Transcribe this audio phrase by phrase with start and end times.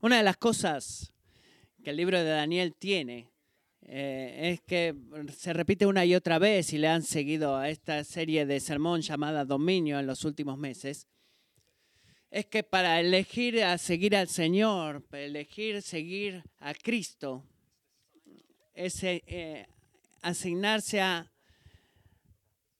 [0.00, 1.12] Una de las cosas
[1.82, 3.32] que el libro de Daniel tiene
[3.82, 4.94] eh, es que
[5.36, 9.00] se repite una y otra vez y le han seguido a esta serie de sermón
[9.00, 11.08] llamada Dominio en los últimos meses,
[12.30, 17.44] es que para elegir a seguir al Señor, para elegir seguir a Cristo,
[18.74, 19.66] es eh,
[20.22, 21.32] asignarse a,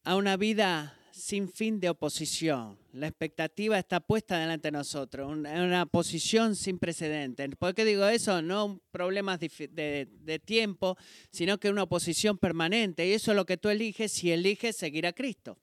[0.05, 2.79] a una vida sin fin de oposición.
[2.93, 7.48] La expectativa está puesta delante de nosotros, una, una posición sin precedentes.
[7.59, 8.41] ¿Por qué digo eso?
[8.41, 10.96] No problemas de, de, tiempo,
[11.30, 13.07] sino que una oposición permanente.
[13.07, 15.59] Y eso es lo que tú eliges si eliges seguir a Cristo.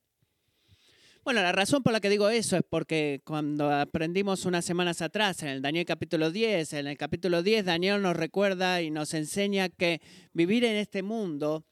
[1.24, 5.42] Bueno, la razón por la que digo eso es porque cuando aprendimos unas semanas atrás
[5.42, 9.70] en el Daniel capítulo 10, en el capítulo 10 Daniel nos recuerda y nos enseña
[9.70, 10.02] que
[10.34, 11.66] vivir en este mundo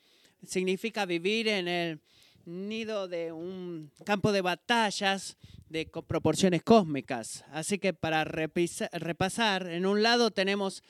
[0.44, 2.02] significa vivir en el
[2.46, 5.38] nido de un campo de batallas
[5.70, 7.46] de proporciones cósmicas.
[7.52, 10.84] Así que para repasar, en un lado tenemos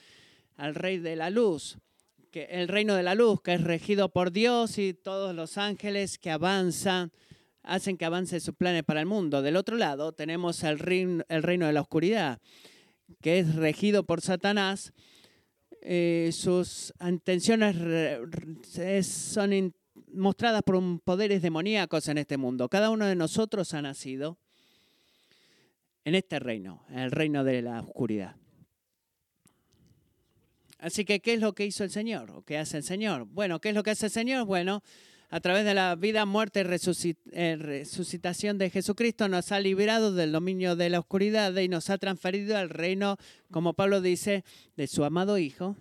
[0.56, 1.78] al rey de la luz,
[2.30, 6.18] que el reino de la luz, que es regido por Dios y todos los ángeles
[6.18, 7.12] que avanzan,
[7.62, 9.40] hacen que avance sus planes para el mundo.
[9.40, 12.40] Del otro lado tenemos el reino, el reino de la oscuridad,
[13.20, 14.92] que es regido por Satanás.
[15.80, 17.76] Eh, sus intenciones
[19.06, 19.52] son
[20.14, 22.68] mostradas por poderes demoníacos en este mundo.
[22.68, 24.38] Cada uno de nosotros ha nacido
[26.04, 28.36] en este reino, en el reino de la oscuridad.
[30.78, 32.30] Así que, ¿qué es lo que hizo el Señor?
[32.30, 33.26] ¿O qué hace el Señor?
[33.26, 34.44] Bueno, ¿qué es lo que hace el Señor?
[34.44, 34.82] Bueno,
[35.30, 40.30] a través de la vida, muerte y eh, resucitación de Jesucristo nos ha liberado del
[40.30, 43.16] dominio de la oscuridad y nos ha transferido al reino,
[43.50, 44.44] como Pablo dice,
[44.76, 45.76] de su amado Hijo,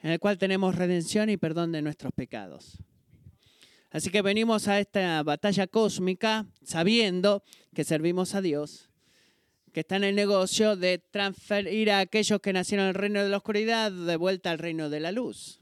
[0.00, 2.78] en el cual tenemos redención y perdón de nuestros pecados.
[3.90, 7.42] Así que venimos a esta batalla cósmica sabiendo
[7.74, 8.90] que servimos a Dios,
[9.72, 13.30] que está en el negocio de transferir a aquellos que nacieron en el reino de
[13.30, 15.60] la oscuridad de vuelta al reino de la luz.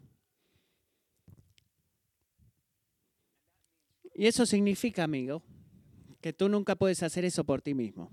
[4.13, 5.43] Y eso significa, amigo,
[6.21, 8.11] que tú nunca puedes hacer eso por ti mismo.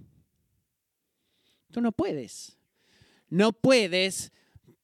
[1.71, 2.59] Tú no puedes.
[3.29, 4.31] No puedes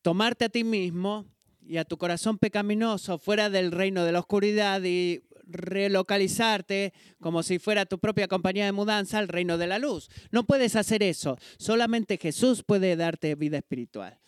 [0.02, 1.28] tomarte a ti mismo
[1.62, 7.60] y a tu corazón pecaminoso fuera del reino de la oscuridad y relocalizarte como si
[7.60, 10.10] fuera tu propia compañía de mudanza al reino de la luz.
[10.32, 11.38] No puedes hacer eso.
[11.58, 14.20] Solamente Jesús puede darte vida espiritual.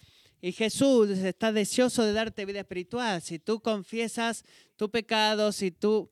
[0.41, 3.21] Y Jesús está deseoso de darte vida espiritual.
[3.21, 4.43] Si tú confiesas
[4.75, 6.09] tu pecado, si tú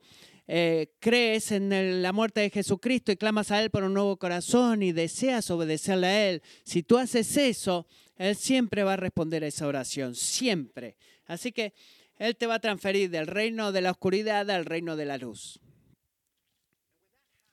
[0.47, 4.83] eh, crees en la muerte de Jesucristo y clamas a Él por un nuevo corazón
[4.83, 7.87] y deseas obedecerle a Él, si tú haces eso,
[8.17, 10.95] Él siempre va a responder a esa oración, siempre.
[11.25, 11.73] Así que
[12.19, 15.59] Él te va a transferir del reino de la oscuridad al reino de la luz.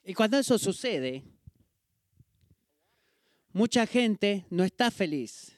[0.04, 1.22] Y cuando eso sucede,
[3.52, 5.52] mucha gente no está feliz.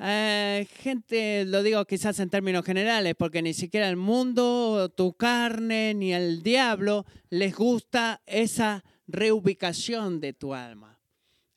[0.00, 5.94] Eh, gente, lo digo quizás en términos generales, porque ni siquiera el mundo, tu carne,
[5.94, 11.00] ni el diablo les gusta esa reubicación de tu alma.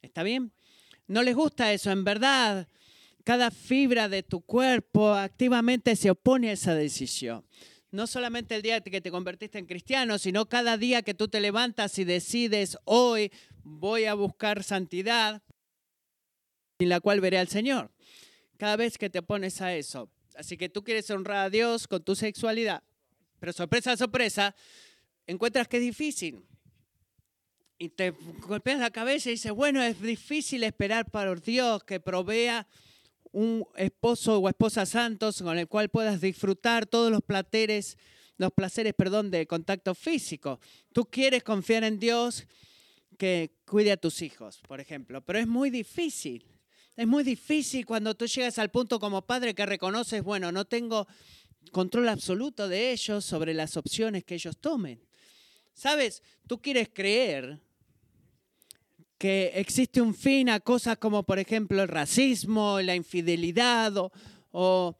[0.01, 0.53] ¿Está bien?
[1.07, 2.67] No les gusta eso, en verdad
[3.21, 7.45] cada fibra de tu cuerpo activamente se opone a esa decisión.
[7.91, 11.41] No solamente el día que te convertiste en cristiano, sino cada día que tú te
[11.41, 13.31] levantas y decides, hoy
[13.63, 15.43] voy a buscar santidad,
[16.79, 17.91] en la cual veré al Señor.
[18.57, 20.09] Cada vez que te pones a eso.
[20.35, 22.83] Así que tú quieres honrar a Dios con tu sexualidad,
[23.39, 24.55] pero sorpresa, sorpresa,
[25.27, 26.45] encuentras que es difícil.
[27.77, 28.11] Y te
[28.47, 32.67] golpeas la cabeza y dices, bueno, es difícil esperar para Dios que provea
[33.31, 37.97] un esposo o esposa santos con el cual puedas disfrutar todos los placeres,
[38.37, 40.59] los placeres, perdón, de contacto físico.
[40.93, 42.45] Tú quieres confiar en Dios
[43.17, 46.45] que cuide a tus hijos, por ejemplo, pero es muy difícil.
[46.97, 51.07] Es muy difícil cuando tú llegas al punto como padre que reconoces, bueno, no tengo
[51.71, 55.01] control absoluto de ellos sobre las opciones que ellos tomen.
[55.73, 56.21] ¿Sabes?
[56.47, 57.59] Tú quieres creer
[59.21, 63.93] que existe un fin a cosas como, por ejemplo, el racismo, la infidelidad
[64.51, 64.97] o,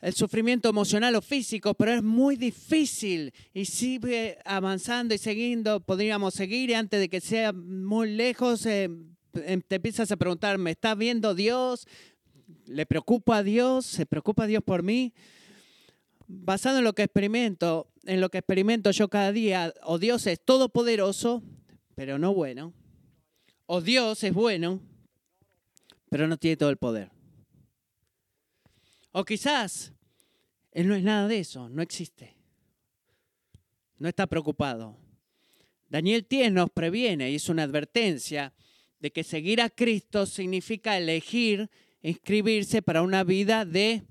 [0.00, 6.32] el sufrimiento emocional o físico, pero es muy difícil y sigue avanzando y siguiendo, podríamos
[6.32, 8.88] seguir y antes de que sea muy lejos, eh,
[9.34, 11.86] em, te empiezas a preguntar, ¿me está viendo Dios?
[12.64, 13.84] ¿Le preocupa a Dios?
[13.84, 15.12] ¿Se preocupa Dios por mí?
[16.26, 20.42] Basado en lo que experimento, en lo que experimento yo cada día, o Dios es
[20.42, 21.42] todopoderoso,
[21.94, 22.72] pero no bueno
[23.74, 24.82] o Dios es bueno,
[26.10, 27.10] pero no tiene todo el poder.
[29.12, 29.94] O quizás
[30.72, 32.36] Él no es nada de eso, no existe.
[33.96, 34.98] No está preocupado.
[35.88, 38.52] Daniel 10 nos previene y es una advertencia
[39.00, 41.70] de que seguir a Cristo significa elegir
[42.02, 44.02] inscribirse para una vida de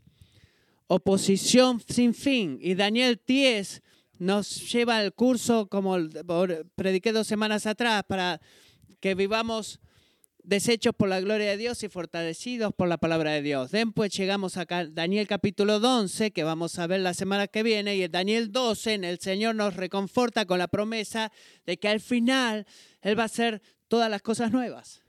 [0.88, 2.58] oposición sin fin.
[2.60, 3.84] Y Daniel 10
[4.18, 5.98] nos lleva al curso, como
[6.74, 8.42] prediqué dos semanas atrás, para
[9.00, 9.80] que vivamos
[10.44, 13.72] deshechos por la gloria de Dios y fortalecidos por la palabra de Dios.
[13.72, 18.04] Después llegamos a Daniel capítulo 11, que vamos a ver la semana que viene, y
[18.04, 21.32] en Daniel 12 el Señor nos reconforta con la promesa
[21.66, 22.66] de que al final
[23.02, 25.04] Él va a hacer todas las cosas nuevas.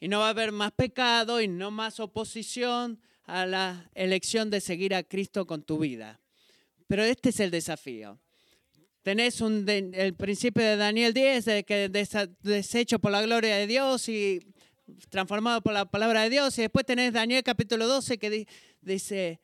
[0.00, 4.60] Y no va a haber más pecado y no más oposición a la elección de
[4.60, 6.20] seguir a Cristo con tu vida.
[6.86, 8.20] Pero este es el desafío.
[9.02, 11.88] Tenés un, el principio de Daniel 10, de que
[12.42, 14.40] deshecho por la gloria de Dios y
[15.08, 16.58] transformado por la palabra de Dios.
[16.58, 18.46] Y después tenés Daniel capítulo 12 que
[18.82, 19.40] dice,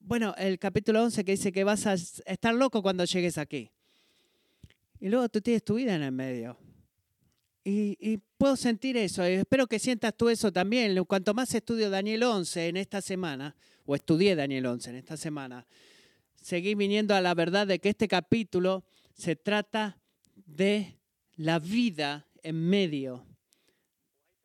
[0.00, 3.70] bueno, el capítulo 11 que dice que vas a estar loco cuando llegues aquí.
[5.00, 6.58] Y luego tú tienes tu vida en el medio.
[7.62, 9.26] Y, y, puedo sentir eso.
[9.26, 11.02] Y espero que sientas tú eso también.
[11.04, 13.56] Cuanto más estudio Daniel 11 en esta semana,
[13.86, 15.66] o estudié Daniel 11 en esta semana,
[16.44, 19.98] seguí viniendo a la verdad de que este capítulo se trata
[20.44, 21.00] de
[21.36, 23.26] la vida en medio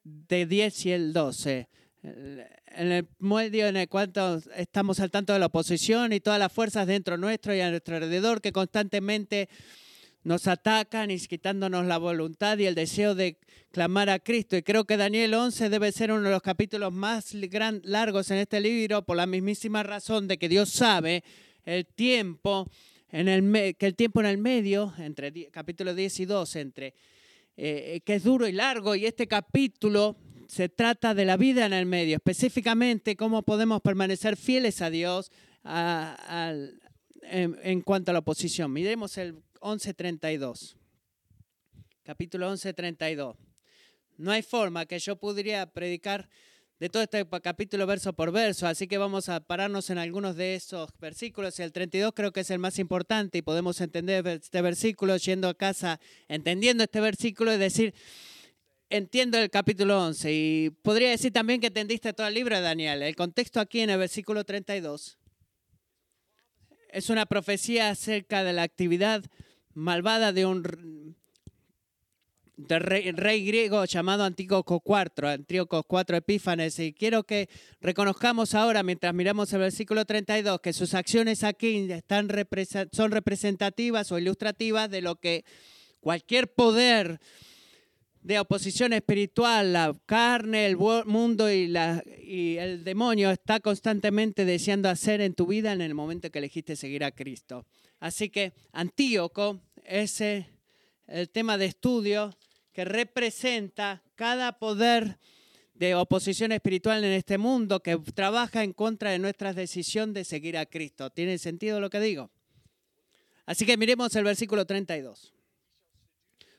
[0.03, 1.67] de 10 y el 12.
[2.01, 4.13] En el medio en el cual
[4.55, 7.97] estamos al tanto de la oposición y todas las fuerzas dentro nuestro y a nuestro
[7.97, 9.49] alrededor que constantemente
[10.23, 13.39] nos atacan y quitándonos la voluntad y el deseo de
[13.71, 14.55] clamar a Cristo.
[14.55, 17.33] Y creo que Daniel 11 debe ser uno de los capítulos más
[17.83, 21.25] largos en este libro por la mismísima razón de que Dios sabe
[21.75, 22.69] el tiempo
[23.11, 26.93] en el que el tiempo en el medio, entre capítulo 10 y 12, entre, eh,
[27.57, 30.15] eh, que es duro y largo, y este capítulo
[30.47, 35.31] se trata de la vida en el medio, específicamente cómo podemos permanecer fieles a Dios
[37.23, 38.73] en, cuanto a la oposición.
[38.73, 40.75] Miremos el 11.32,
[42.03, 43.35] capítulo 11.32.
[44.17, 46.29] No hay forma que yo pudiera predicar
[46.79, 50.55] de todo este capítulo verso por verso, así que vamos a pararnos en algunos de
[50.55, 55.17] esos versículos el 32 creo que es el más importante y podemos entender este versículo
[55.17, 55.99] yendo a casa
[56.29, 57.93] entendiendo este versículo y decir,
[58.89, 63.03] entiendo el capítulo 11 y podría decir también que entendiste todo el libro Daniel.
[63.03, 65.17] El contexto aquí en el versículo 32
[66.91, 69.25] es una profecía acerca de la actividad
[69.73, 71.15] malvada de un
[72.67, 76.77] del rey, griego llamado Antíoco IV, Antíoco IV Epífanes.
[76.79, 77.47] Y quiero que
[77.79, 82.27] reconozcamos ahora, mientras miramos el versículo 32, que sus acciones aquí están
[82.91, 85.45] son representativas o ilustrativas de lo que
[86.01, 87.19] cualquier poder
[88.21, 91.73] de oposición espiritual, la carne, el mundo y,
[92.21, 96.75] y el demonio está constantemente deseando hacer en tu vida en el momento que elegiste
[96.75, 97.65] seguir a Cristo.
[98.01, 102.35] Así que Antíoco es el tema de estudio
[102.73, 105.17] que representa cada poder
[105.73, 110.57] de oposición espiritual en este mundo que trabaja en contra de nuestra decisión de seguir
[110.57, 111.09] a Cristo.
[111.09, 112.31] ¿Tiene sentido lo que digo?
[113.45, 115.33] Así que miremos el versículo 32.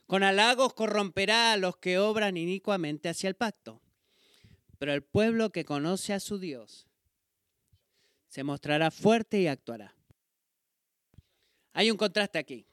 [0.07, 3.79] Con halagos corromperá a los que obran inicuamente hacia el pacto,
[4.77, 6.87] pero el pueblo que conoce a su Dios
[8.27, 9.95] se mostrará fuerte y actuará.
[11.73, 12.65] Hay un contraste aquí.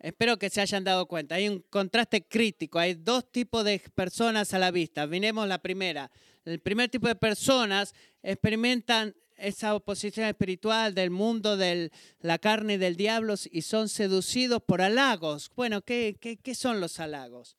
[0.00, 1.34] Espero que se hayan dado cuenta.
[1.34, 2.78] Hay un contraste crítico.
[2.78, 5.06] Hay dos tipos de personas a la vista.
[5.06, 6.10] Vinemos la primera.
[6.44, 11.90] El primer tipo de personas experimentan esa oposición espiritual del mundo, de
[12.20, 15.50] la carne y del diablo y son seducidos por halagos.
[15.54, 17.56] Bueno, ¿qué, qué son los halagos?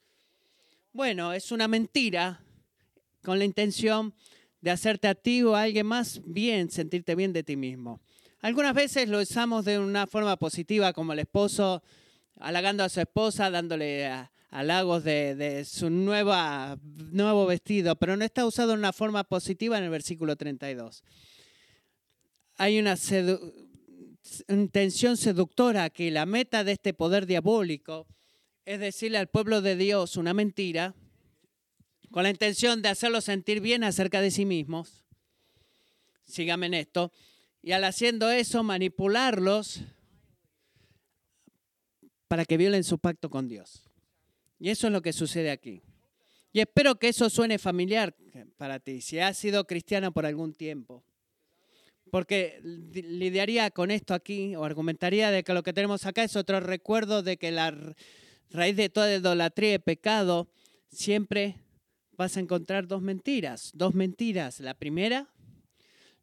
[0.92, 2.42] Bueno, es una mentira
[3.24, 4.14] con la intención
[4.62, 8.02] de hacerte a ti o a alguien más bien, sentirte bien de ti mismo.
[8.42, 11.84] Algunas veces lo usamos de una forma positiva, como el esposo
[12.40, 14.10] halagando a su esposa, dándole
[14.50, 16.80] halagos de, su nueva,
[17.12, 21.04] nuevo vestido, pero no está usado en una forma positiva en el versículo 32.
[22.58, 22.98] Hay una
[24.48, 28.08] intención seductora que la meta de este poder diabólico
[28.66, 30.94] es decirle al pueblo de Dios una mentira
[32.12, 35.06] con la intención de hacerlos sentir bien acerca de sí mismos.
[36.26, 37.12] Síganme en esto.
[37.62, 39.82] Y al haciendo eso, manipularlos
[42.30, 43.84] para que violen su pacto con Dios.
[44.60, 45.82] Y eso es lo que sucede aquí.
[46.54, 48.16] Y espero que eso suene familiar
[48.56, 51.04] para ti, si has sido cristiano por algún tiempo.
[52.12, 56.60] Porque lidiaría con esto aquí o argumentaría de que lo que tenemos acá es otro
[56.60, 57.76] recuerdo de que la
[58.52, 60.50] raíz de toda idolatría y pecado
[60.92, 61.58] siempre
[62.12, 63.72] vas a encontrar dos mentiras.
[63.74, 64.60] Dos mentiras.
[64.60, 65.30] La primera,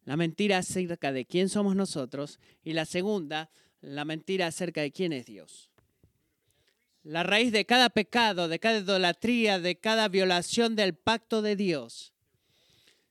[0.05, 2.39] la mentira acerca de quién somos nosotros.
[2.63, 3.49] Y la segunda,
[3.81, 5.66] la mentira acerca de quién es Dios.
[7.07, 12.11] La raíz de cada pecado, de cada idolatría, de cada violación del pacto de Dios,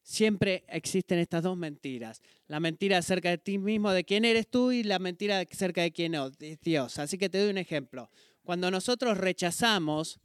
[0.03, 2.21] siempre existen estas dos mentiras.
[2.47, 5.93] La mentira acerca de ti mismo, de quién eres tú, y la mentira acerca de
[5.93, 6.99] quién es Dios.
[6.99, 8.11] Así que te doy un ejemplo.
[8.45, 10.21] Cuando nosotros rechazamos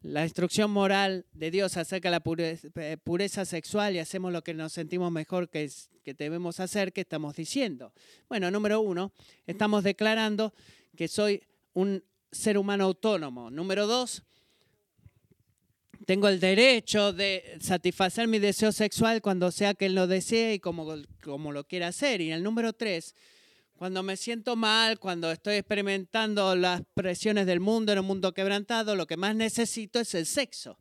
[0.00, 2.22] la instrucción moral de Dios acerca de la
[2.82, 5.70] eh, pureza, sexual y hacemos lo que nos sentimos mejor que,
[6.02, 7.92] que debemos hacer, ¿qué estamos diciendo?
[8.30, 9.12] Bueno, número uno,
[9.46, 10.54] estamos declarando
[10.96, 11.42] que soy
[11.74, 12.02] un
[12.32, 13.50] ser humano autónomo.
[13.50, 14.24] Número dos,
[16.06, 20.58] tengo el derecho de satisfacer mi deseo sexual cuando sea que él lo desee y
[20.58, 22.20] como, como lo quiera hacer.
[22.20, 23.14] Y el número tres,
[23.76, 28.96] cuando me siento mal, cuando estoy experimentando las presiones del mundo en un mundo quebrantado,
[28.96, 30.78] lo que más necesito es el sexo.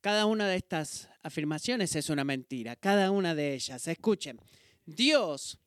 [0.00, 3.88] Cada una de estas afirmaciones es una mentira, cada una de ellas.
[3.88, 4.38] Escuchen,
[4.84, 5.58] Dios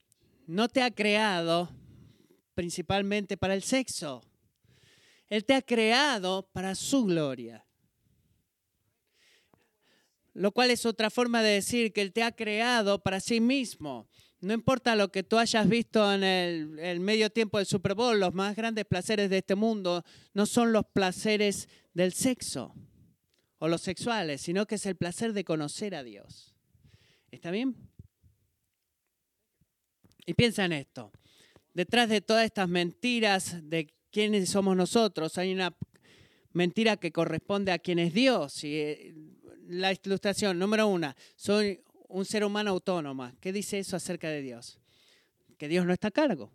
[0.46, 1.70] no te ha creado
[2.58, 4.24] principalmente para el sexo.
[5.30, 7.64] Él te ha creado para su gloria
[10.38, 14.08] lo cual es otra forma de decir que Él te ha creado para sí mismo.
[14.40, 18.36] No importa lo que tú hayas visto en el, medio tiempo del Super Bowl, los
[18.36, 20.04] más grandes placeres de este mundo
[20.36, 22.76] no son los placeres del sexo
[23.58, 26.54] o los sexuales, sino que es el placer de conocer a Dios.
[27.32, 27.76] ¿Está bien?
[30.24, 31.12] Y piensa en esto.
[31.78, 35.78] Detrás de todas estas mentiras de quiénes somos nosotros, hay una
[36.52, 38.64] mentira que corresponde a quién es Dios.
[38.64, 39.14] Y eh,
[39.68, 43.36] la ilustración, número uno, soy un ser humano autónoma.
[43.40, 44.80] ¿Qué dice eso acerca de Dios?
[45.60, 46.50] Que Dios no está a cargo.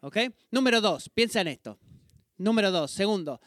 [0.00, 0.16] ¿Ok?
[0.50, 1.78] Número dos, piensa en esto.
[2.38, 3.42] Número dos, segundo,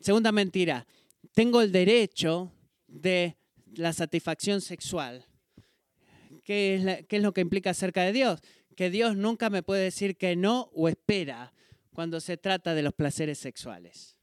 [0.00, 0.86] segunda mentira,
[1.34, 2.50] tengo el derecho
[2.86, 3.36] de
[3.74, 5.22] la satisfacción sexual.
[6.44, 8.40] ¿Qué es, ¿Qué es lo que implica acerca de Dios?
[8.76, 11.52] Que Dios nunca me puede decir que no o espera
[11.92, 14.16] cuando se trata de los placeres sexuales.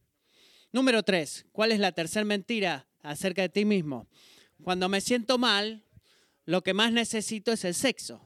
[0.72, 4.08] Número tres, ¿cuál es la tercera mentira acerca de ti mismo.
[4.64, 5.84] Cuando me siento mal,
[6.46, 8.26] lo que más necesito es el sexo.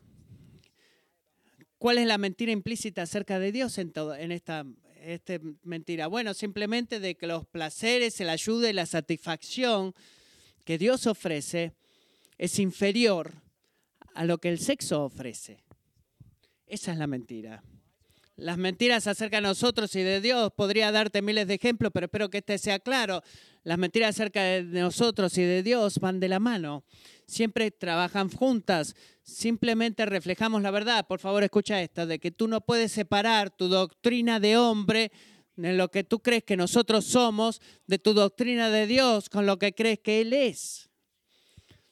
[1.78, 4.66] ¿Cuál es la mentira implícita acerca de Dios en, todo, en esta
[5.02, 6.08] este mentira?
[6.08, 9.94] Bueno, simplemente de que los placeres, el ayuda y la satisfacción
[10.64, 11.74] que Dios ofrece
[12.38, 13.34] es inferior
[14.14, 15.64] a lo que el sexo ofrece.
[16.68, 17.64] Esa es la mentira.
[18.36, 22.30] Las mentiras acerca de nosotros y de Dios, podría darte miles de ejemplos, pero espero
[22.30, 23.24] que este sea claro.
[23.64, 26.84] Las mentiras acerca de nosotros y de Dios van de la mano.
[27.26, 28.96] Siempre trabajan juntas.
[29.24, 31.08] Simplemente reflejamos la verdad.
[31.08, 35.12] Por favor, escucha esto, de que tú no puedes separar tu doctrina de hombre
[35.56, 39.58] de lo que tú crees que nosotros somos, de tu doctrina de Dios con lo
[39.58, 40.90] que crees que Él es.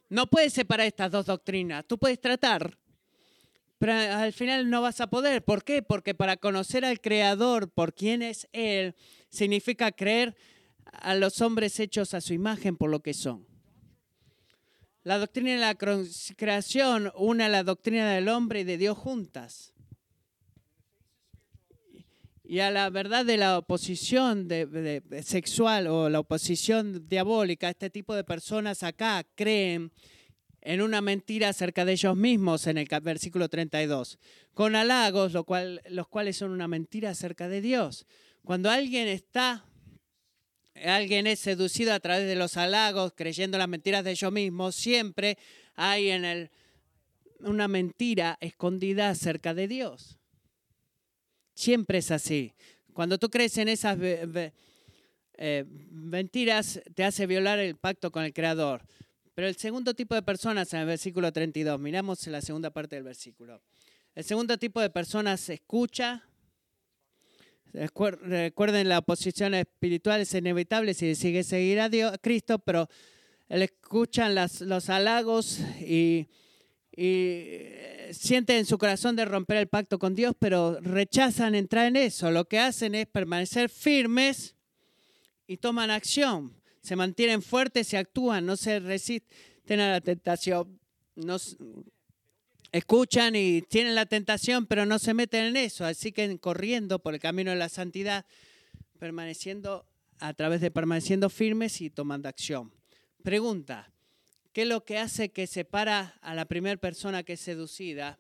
[0.08, 1.84] No puedes separar estas dos doctrinas.
[1.88, 2.78] Tú puedes tratar,
[3.78, 5.44] pero al final no vas a poder.
[5.44, 5.82] ¿Por qué?
[5.82, 8.96] Porque para conocer al Creador, por quién es Él,
[9.30, 10.36] significa creer
[10.86, 13.46] a los hombres hechos a su imagen por lo que son.
[15.04, 19.74] La doctrina de la creación une la doctrina del hombre y de Dios juntas.
[22.44, 24.48] Y a la verdad de la oposición
[25.24, 29.92] sexual o la oposición diabólica, este tipo de personas acá creen
[30.66, 34.18] en una mentira acerca de ellos mismos en el versículo 32,
[34.56, 38.08] con halagos, lo cual, los cuales son una mentira acerca de Dios.
[38.44, 39.64] Cuando alguien está,
[40.84, 45.38] alguien es seducido a través de los halagos, creyendo las mentiras de ellos mismos, siempre
[45.76, 46.50] hay en él
[47.42, 50.18] una mentira escondida acerca de Dios.
[51.54, 52.54] Siempre es así.
[52.92, 58.82] Cuando tú crees en esas eh, mentiras, te hace violar el pacto con el Creador.
[59.36, 63.04] Pero el segundo tipo de personas en el versículo 32, miramos la segunda parte del
[63.04, 63.62] versículo.
[64.16, 66.24] El segundo tipo de personas escucha.
[67.74, 72.88] Recuerden, la oposición espiritual es inevitable si sigue seguir a, Dios, Cristo, pero
[73.50, 76.30] escuchan los halagos y,
[76.96, 77.44] y
[78.12, 82.32] sienten en su corazón de romper el pacto con Dios, pero rechazan entrar en eso.
[82.32, 84.56] Lo que hacen es permanecer firmes
[85.46, 86.54] y toman acción
[86.86, 90.80] se mantienen fuertes, se actúan, no se resisten a la tentación,
[91.16, 91.38] no,
[92.72, 97.14] escuchan y tienen la tentación, pero no se meten en eso, así que corriendo por
[97.14, 98.26] el camino de la santidad,
[99.00, 99.86] permaneciendo
[100.20, 102.72] a través de permaneciendo firmes y tomando acción.
[103.24, 103.92] Pregunta,
[104.54, 108.20] ¿qué es lo que hace que separa a la primera persona que es seducida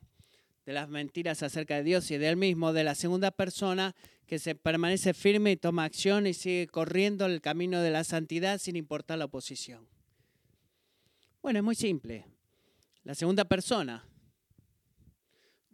[0.65, 3.95] de las mentiras acerca de Dios y de él mismo, de la segunda persona
[4.27, 8.59] que se permanece firme y toma acción y sigue corriendo el camino de la santidad
[8.59, 9.87] sin importar la oposición.
[11.41, 12.25] Bueno, es muy simple.
[13.03, 14.07] La segunda persona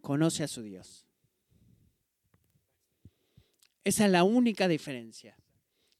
[0.02, 1.06] conoce a su Dios.
[3.84, 5.36] Esa es la única diferencia.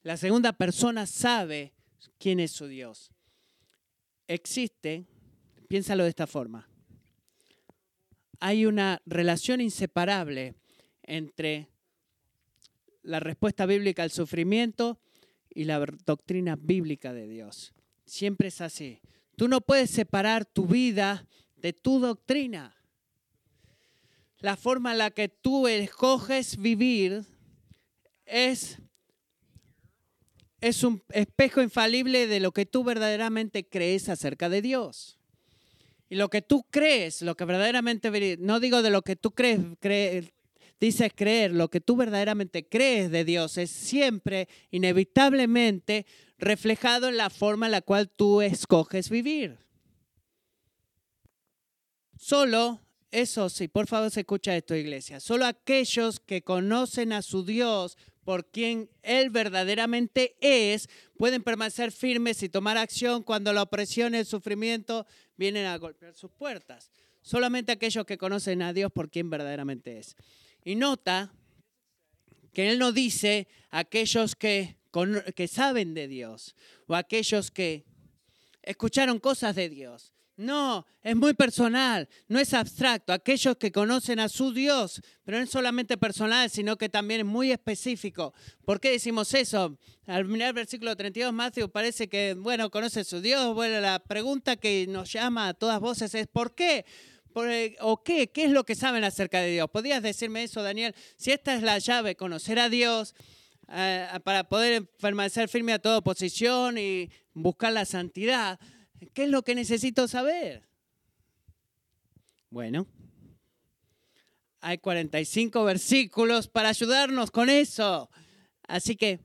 [0.02, 1.72] La segunda persona sabe
[2.18, 3.12] quién es su Dios.
[4.28, 5.06] Existe,
[5.68, 6.68] piénsalo de esta forma,
[8.40, 10.54] hay una relación inseparable
[11.02, 11.71] entre
[13.02, 15.00] la respuesta bíblica al sufrimiento
[15.50, 17.74] y la doctrina bíblica de Dios.
[18.06, 19.00] Siempre es así.
[19.36, 22.76] Tú no puedes separar tu vida de tu doctrina.
[24.38, 27.24] La forma en la que tú escoges vivir
[28.26, 28.78] es,
[30.60, 35.18] es un espejo infalible de lo que tú verdaderamente crees acerca de Dios.
[36.08, 39.60] Y lo que tú crees, lo que verdaderamente, no digo de lo que tú crees,
[39.80, 40.32] crees
[40.86, 46.06] dices creer, lo que tú verdaderamente crees de Dios es siempre, inevitablemente,
[46.38, 49.58] reflejado en la forma en la cual tú escoges vivir.
[52.18, 52.80] Solo,
[53.12, 57.96] eso sí, por favor se escucha esto, iglesia, solo aquellos que conocen a su Dios
[58.24, 64.18] por quien Él verdaderamente es, pueden permanecer firmes y tomar acción cuando la opresión y
[64.18, 66.90] el sufrimiento vienen a golpear sus puertas.
[67.20, 70.16] Solamente aquellos que conocen a Dios por quien verdaderamente es.
[70.64, 71.32] Y nota
[72.52, 74.76] que Él no dice aquellos que,
[75.34, 76.54] que saben de Dios
[76.86, 77.84] o aquellos que
[78.62, 80.12] escucharon cosas de Dios.
[80.36, 83.12] No, es muy personal, no es abstracto.
[83.12, 87.26] Aquellos que conocen a su Dios, pero no es solamente personal, sino que también es
[87.26, 88.32] muy específico.
[88.64, 89.78] ¿Por qué decimos eso?
[90.06, 93.54] Al mirar el versículo 32, Matthew parece que, bueno, conoce su Dios.
[93.54, 96.86] Bueno, la pregunta que nos llama a todas voces es, ¿por qué?
[97.80, 98.30] ¿O qué?
[98.30, 99.70] ¿Qué es lo que saben acerca de Dios?
[99.70, 100.94] ¿Podrías decirme eso, Daniel?
[101.16, 103.14] Si esta es la llave, conocer a Dios,
[103.68, 108.60] eh, para poder permanecer firme a toda oposición y buscar la santidad,
[109.14, 110.68] ¿qué es lo que necesito saber?
[112.50, 112.86] Bueno,
[114.60, 118.10] hay 45 versículos para ayudarnos con eso.
[118.68, 119.20] Así que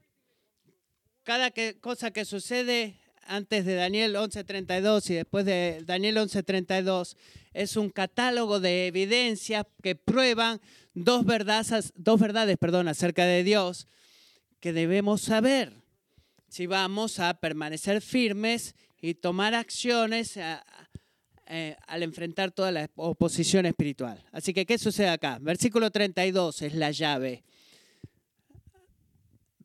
[1.24, 7.16] cada cosa que sucede antes de Daniel 11:32 y después de Daniel 11:32
[7.52, 10.60] es un catálogo de evidencias que prueban
[10.94, 13.86] dos verdades, dos verdades perdón, acerca de Dios
[14.60, 15.72] que debemos saber
[16.48, 20.36] si vamos a permanecer firmes y tomar acciones
[21.46, 24.22] eh, al enfrentar toda la oposición espiritual.
[24.32, 25.38] Así que, ¿qué sucede acá?
[25.40, 27.44] Versículo 32 es la llave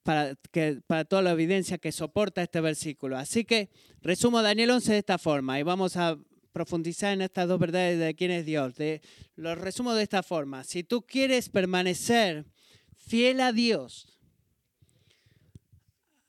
[0.04, 3.18] para, que, para toda la evidencia que soporta este versículo.
[3.18, 3.70] Así que
[4.02, 6.18] resumo Daniel 11 de esta forma y vamos a
[6.52, 8.76] profundizar en estas dos verdades de quién es Dios.
[8.76, 9.02] De,
[9.36, 10.64] lo resumo de esta forma.
[10.64, 12.46] Si tú quieres permanecer
[12.98, 14.20] fiel a Dios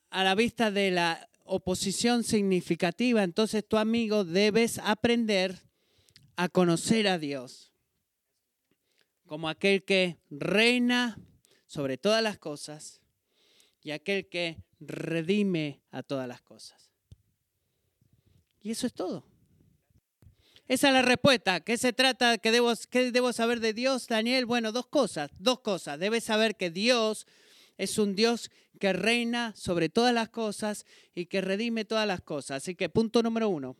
[0.09, 5.59] a la vista de la oposición significativa, entonces tu amigo debes aprender
[6.37, 7.71] a conocer a Dios
[9.25, 11.17] como aquel que reina
[11.67, 13.01] sobre todas las cosas
[13.85, 16.89] y aquel que redime a todas las cosas.
[18.63, 19.23] Y eso es todo.
[20.67, 21.59] Esa es la respuesta.
[21.59, 22.39] ¿Qué se trata?
[22.39, 24.47] ¿Qué debo, ¿Qué debo saber de Dios, Daniel?
[24.47, 25.29] Bueno, dos cosas.
[25.37, 25.99] Dos cosas.
[25.99, 27.27] Debes saber que Dios
[27.77, 32.63] es un Dios que reina sobre todas las cosas y que redime todas las cosas.
[32.63, 33.77] Así que punto número uno.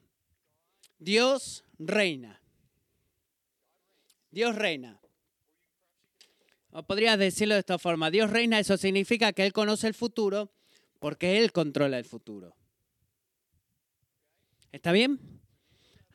[1.00, 2.44] Dios reina.
[4.30, 5.02] Dios reina.
[6.78, 10.52] O podrías decirlo de esta forma, Dios reina, eso significa que Él conoce el futuro
[11.00, 12.54] porque Él controla el futuro.
[14.74, 15.22] ¿Está bien?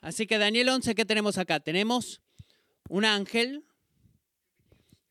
[0.02, 1.60] Así que Daniel 11, ¿qué tenemos acá?
[1.60, 2.20] Tenemos
[2.90, 3.64] un ángel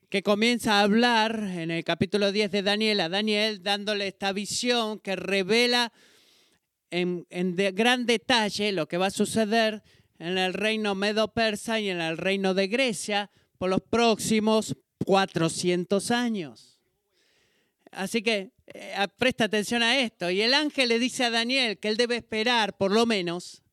[0.09, 4.99] que comienza a hablar en el capítulo 10 de Daniel a Daniel, dándole esta visión
[4.99, 5.91] que revela
[6.91, 9.81] en, en gran detalle lo que va a suceder
[10.19, 14.75] en el reino medo-persa y en el reino de Grecia por los próximos
[15.09, 16.77] 400 años.
[17.89, 20.29] Así que eh, presta atención a esto.
[20.29, 23.63] Y el ángel le dice a Daniel que él debe esperar por lo menos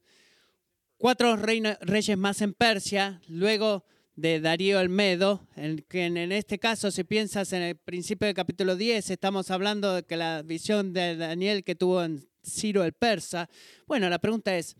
[0.96, 6.90] cuatro reyes más en Persia, luego de Darío el Medo, en, que en este caso,
[6.90, 11.16] si piensas en el principio del capítulo 10, estamos hablando de que la visión de
[11.16, 13.51] Daniel que tuvo en Ciro el Persa.
[13.87, 14.75] Bueno, la pregunta es,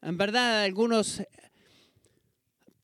[0.00, 1.20] en verdad algunos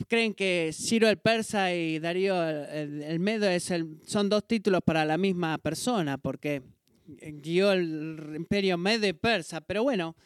[0.08, 5.04] creen que Ciro el Persa y Darío el, Medo es el, son dos títulos para
[5.04, 6.62] la misma persona, porque
[7.06, 9.60] guió el imperio Medo y Persa.
[9.60, 10.16] Pero bueno,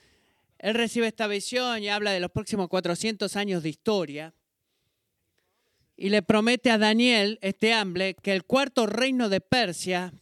[0.58, 4.34] él recibe esta visión y habla de los próximos 400 años de historia.
[5.96, 10.12] Y le promete a Daniel, este hambre, que el cuarto reino de Persia,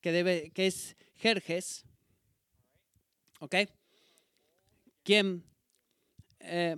[0.00, 1.84] que, debe, que es Jerjes,
[3.40, 3.56] ¿ok?
[5.02, 5.44] Quien
[6.40, 6.76] eh,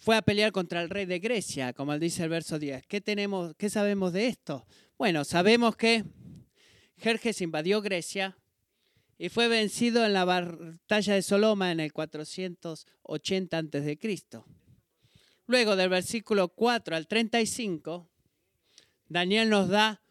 [0.00, 2.86] fue a pelear contra el rey de Grecia, como dice el verso 10.
[2.86, 4.66] ¿Qué, tenemos, ¿Qué sabemos de esto?
[4.98, 6.04] Bueno, sabemos que
[6.96, 8.36] Jerjes invadió Grecia
[9.18, 13.98] y fue vencido en la batalla de Soloma en el 480 a.C.
[15.46, 18.08] Luego del versículo 4 al 35,
[19.08, 20.02] Daniel nos da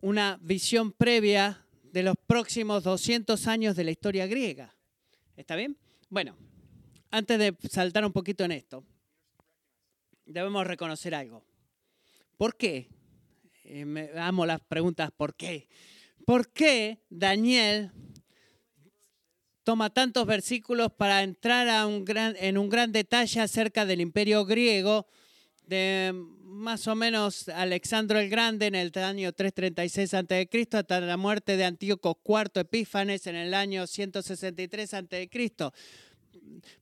[0.00, 4.74] una visión previa de los próximos 200 años de la historia griega.
[5.36, 5.78] ¿Está bien?
[6.08, 6.36] Bueno,
[7.12, 8.84] antes de saltar un poquito en esto,
[10.24, 11.44] debemos reconocer algo.
[12.36, 12.88] ¿Por qué?
[13.64, 15.68] Eh, me amo las preguntas ¿por qué?
[16.26, 17.92] ¿Por qué Daniel
[19.62, 21.68] toma tantos versículos para entrar
[22.08, 25.06] en un gran detalle acerca del imperio griego
[25.66, 30.68] de más o menos Alexandro el Grande en el año 336 a.C.
[30.72, 35.28] hasta la muerte de Antíoco IV Epífanes en el año 163 a.C.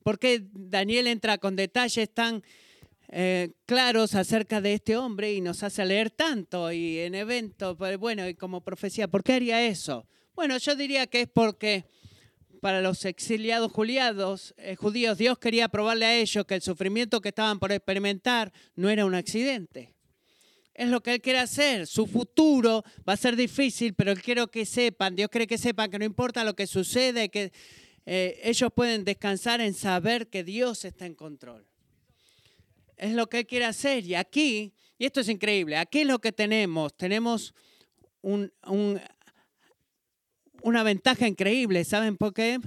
[0.02, 2.42] ¿Por qué Daniel entra con detalles tan
[3.08, 7.98] eh, claros acerca de este hombre y nos hace leer tanto y en eventos, pues,
[7.98, 9.08] bueno, y como profecía?
[9.08, 10.06] ¿Por qué haría eso?
[10.34, 11.84] Bueno, yo diría que es porque
[12.60, 17.30] para los exiliados juliados, eh, judíos, Dios quería probarle a ellos que el sufrimiento que
[17.30, 19.94] estaban por experimentar no era un accidente.
[20.74, 21.86] Es lo que Él quiere hacer.
[21.86, 25.90] Su futuro va a ser difícil, pero Él quiere que sepan, Dios quiere que sepan
[25.90, 27.52] que no importa lo que sucede, que
[28.06, 31.66] eh, ellos pueden descansar en saber que Dios está en control.
[32.96, 34.04] Es lo que Él quiere hacer.
[34.04, 36.96] Y aquí, y esto es increíble, aquí es lo que tenemos.
[36.96, 37.54] Tenemos
[38.22, 39.00] un, un
[40.62, 41.84] una ventaja increíble.
[41.84, 42.58] ¿Saben por qué?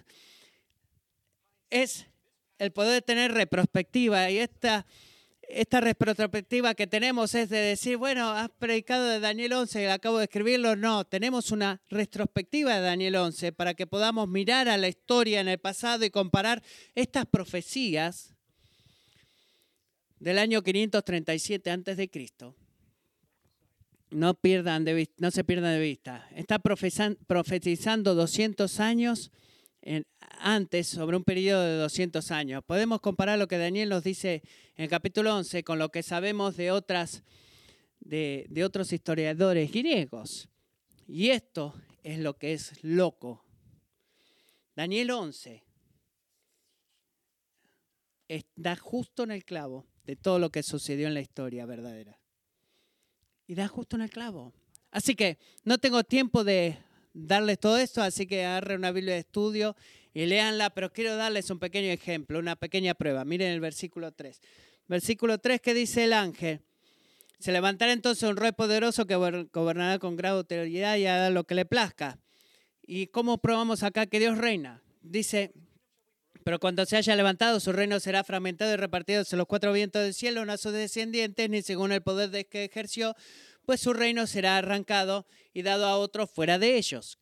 [1.70, 2.08] Es
[2.58, 4.86] el poder tener retrospectiva y esta,
[5.48, 10.26] esta retrospectiva que tenemos es de decir, bueno, has predicado de Daniel 11, acabo de
[10.26, 10.76] escribirlo.
[10.76, 15.48] No, tenemos una retrospectiva de Daniel 11 para que podamos mirar a la historia en
[15.48, 16.64] el pasado y comparar
[16.96, 18.34] estas profecías
[20.20, 22.56] del año 537 antes de Cristo
[24.14, 24.86] no, pierdan
[25.18, 26.28] no se pierdan de vista.
[26.36, 29.32] Está profetizando 200 años
[30.40, 32.64] antes sobre un periodo de 200 años.
[32.66, 34.44] Podemos comparar lo que Daniel nos dice
[34.76, 37.24] en el capítulo 11 con lo que sabemos de, otras,
[38.00, 40.50] de, de otros historiadores griegos.
[41.08, 43.44] Y esto es lo que es loco.
[44.76, 45.64] Daniel 11
[48.56, 52.20] da justo en el clavo de todo lo que sucedió en la historia verdadera
[53.48, 54.54] y da justo en el clavo.
[54.92, 56.78] Así que no tengo tiempo de
[57.14, 59.76] darles todo esto, así que agarre una Biblia de estudio
[60.14, 63.26] y léanla, pero quiero darles un pequeño ejemplo, una pequeña prueba.
[63.26, 64.42] Miren el versículo 3.
[64.88, 66.62] Versículo 3 que dice el ángel,
[67.40, 71.56] se levantará entonces un rey poderoso que gobernará con gran autoridad y hará lo que
[71.56, 72.20] le plazca.
[72.86, 74.82] ¿Y cómo probamos acá que Dios reina?
[75.02, 75.54] Dice,
[76.44, 80.04] pero cuando se haya levantado, su reino será fragmentado y repartido en los cuatro vientos
[80.04, 83.16] del cielo, no a sus descendientes, ni según el poder de que ejerció,
[83.66, 87.20] pues su reino será arrancado y dado a otros fuera de ellos.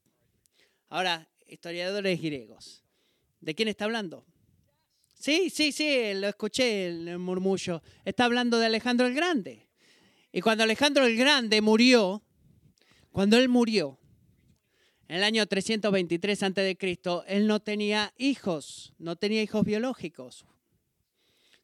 [0.89, 2.83] Ahora, historiadores griegos,
[3.39, 4.25] ¿de quién está hablando?
[5.19, 7.83] Sí, sí, sí, lo escuché el murmullo.
[8.05, 9.67] Está hablando de Alejandro el Grande.
[10.31, 12.23] Y cuando Alejandro el Grande murió,
[13.11, 13.99] cuando él murió,
[15.07, 16.77] en el año 323 a.C.,
[17.27, 20.45] él no tenía hijos, no tenía hijos biológicos,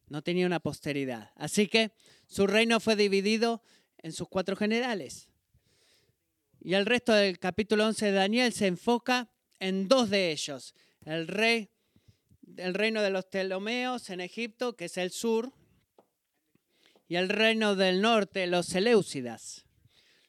[0.08, 1.32] no tenía una posteridad.
[1.34, 1.92] Así que
[2.26, 3.62] su reino fue dividido
[4.02, 5.28] en sus cuatro generales.
[6.60, 9.30] Y el resto del capítulo 11 de Daniel se enfoca
[9.60, 10.74] en dos de ellos.
[11.04, 11.70] El rey,
[12.56, 15.52] el reino de los Ptolomeos en Egipto, que es el sur,
[17.08, 19.64] y el reino del norte, los Seleucidas,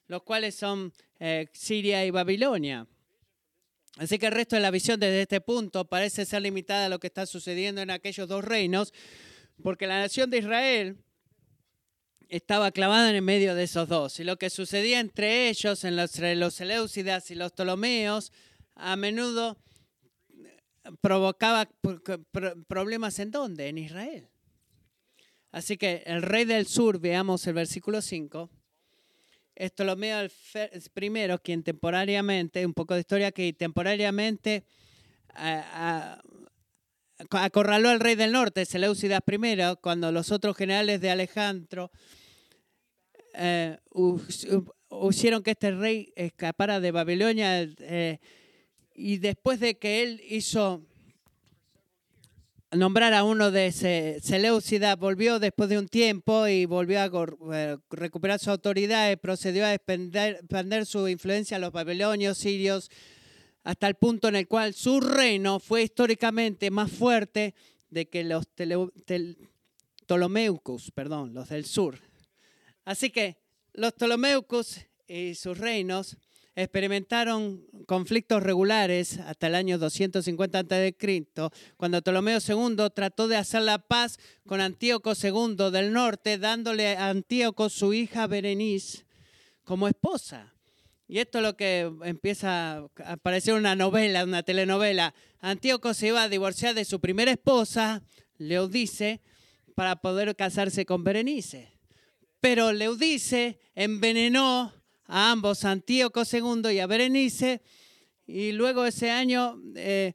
[0.08, 2.88] los cuales son eh, Siria y Babilonia.
[3.97, 6.99] Así que el resto de la visión desde este punto parece ser limitada a lo
[6.99, 8.93] que está sucediendo en aquellos dos reinos,
[9.62, 10.97] porque la nación de Israel
[12.29, 14.19] estaba clavada en el medio de esos dos.
[14.19, 18.31] Y lo que sucedía entre ellos, entre los Seleucidas y los Ptolomeos,
[18.75, 19.57] a menudo
[21.01, 21.69] provocaba
[22.67, 23.67] problemas en dónde?
[23.67, 24.27] En Israel.
[25.51, 28.49] Así que el rey del sur, veamos el versículo 5,
[29.55, 30.31] es Ptolomeo el
[30.93, 34.63] primero, quien temporariamente, un poco de historia aquí, temporariamente
[37.32, 41.91] acorraló al rey del norte, Seleucidas I, cuando los otros generales de Alejandro
[43.34, 43.77] eh,
[45.10, 47.62] hicieron que este rey escapara de Babilonia.
[47.62, 48.19] Eh,
[48.95, 50.86] y después de que él hizo
[52.71, 53.71] nombrar a uno de
[54.21, 57.10] Seleucida, volvió después de un tiempo y volvió a
[57.53, 62.91] eh, recuperar su autoridad y procedió a expandir, su influencia a los babilonios, sirios,
[63.63, 67.54] hasta el punto en el cual su reino fue históricamente más fuerte
[67.89, 68.45] de que los
[70.06, 72.00] Ptolomeucos, perdón, los del sur.
[72.86, 73.38] Así que
[73.74, 76.17] los Ptolomeucos y sus reinos
[76.56, 80.95] experimentaron conflictos regulares hasta el año 250 a.C.,
[81.78, 87.10] cuando Ptolomeo II trató de hacer la paz con Antíoco II del norte, dándole a
[87.10, 89.06] Antíoco su hija Berenice
[89.63, 90.54] como esposa.
[91.12, 95.15] Y esto es lo que empieza a parecer una novela, una telenovela.
[95.39, 98.04] Antíoco se iba a divorciar de su primera esposa,
[98.38, 99.19] Leudice,
[99.74, 101.74] para poder casarse con Berenice.
[102.39, 104.72] Pero Leudice envenenó
[105.06, 107.63] a ambos, Antíoco II y a Berenice,
[108.28, 110.13] y luego ese año eh,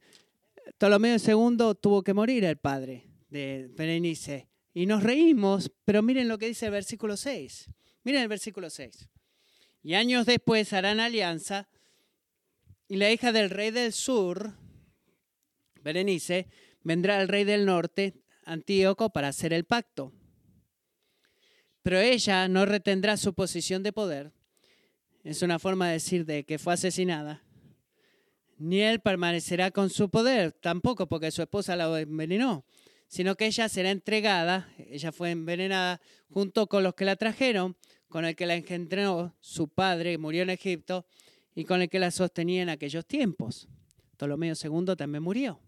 [0.78, 4.48] Ptolomeo II tuvo que morir el padre de Berenice.
[4.72, 7.68] Y nos reímos, pero miren lo que dice el versículo 6.
[8.04, 9.08] Miren el versículo 6.
[9.84, 11.68] Y años después harán alianza
[12.88, 14.54] y la hija del rey del sur,
[15.80, 16.48] Berenice,
[16.82, 20.12] vendrá al rey del norte, Antíoco, para hacer el pacto.
[21.82, 24.32] Pero ella no retendrá su posición de poder
[25.24, 27.42] es una forma de decir de que fue asesinada,
[28.58, 32.66] ni él permanecerá con su poder, tampoco porque su esposa la envenenó,
[33.08, 37.74] sino que ella será entregada, ella fue envenenada junto con los que la trajeron,
[38.14, 41.04] con el que la engendró su padre, murió en Egipto,
[41.52, 43.66] y con el que la sostenía en aquellos tiempos.
[44.16, 45.58] Ptolomeo II también murió.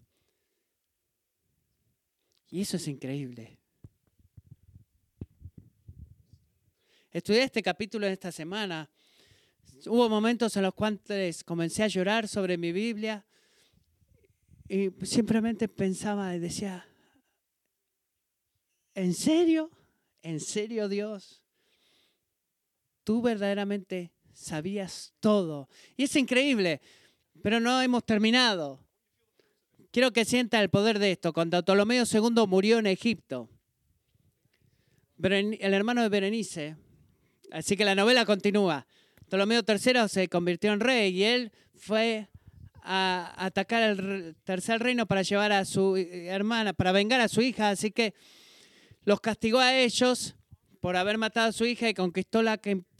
[2.49, 3.59] Y eso es increíble.
[7.11, 8.89] Estudié este capítulo esta semana
[9.85, 13.25] Hubo momentos en los cuales comencé a llorar sobre mi Biblia
[14.69, 16.87] y simplemente pensaba y decía,
[18.95, 19.69] ¿en serio?
[20.21, 21.43] ¿En serio Dios?
[23.07, 25.69] Tú verdaderamente sabías todo.
[25.95, 26.81] Y es increíble,
[27.41, 28.83] pero no hemos terminado.
[29.91, 31.31] Quiero que sienta el poder de esto.
[31.31, 33.49] Cuando Ptolomeo II murió en Egipto,
[35.23, 36.75] el hermano de Berenice,
[37.49, 38.85] así que la novela continúa.
[39.29, 42.27] Ptolomeo III se convirtió en rey y él fue
[42.83, 47.69] a atacar el tercer reino para llevar a su hermana, para vengar a su hija,
[47.69, 48.13] así que
[49.05, 50.35] los castigó a ellos
[50.81, 52.57] por haber matado a su hija y conquistó la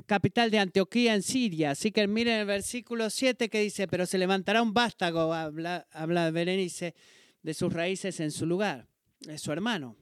[0.07, 1.71] capital de Antioquía en Siria.
[1.71, 6.31] Así que miren el versículo 7 que dice, pero se levantará un vástago, habla, habla
[6.31, 6.95] Berenice,
[7.43, 8.87] de sus raíces en su lugar,
[9.29, 9.95] es su hermano,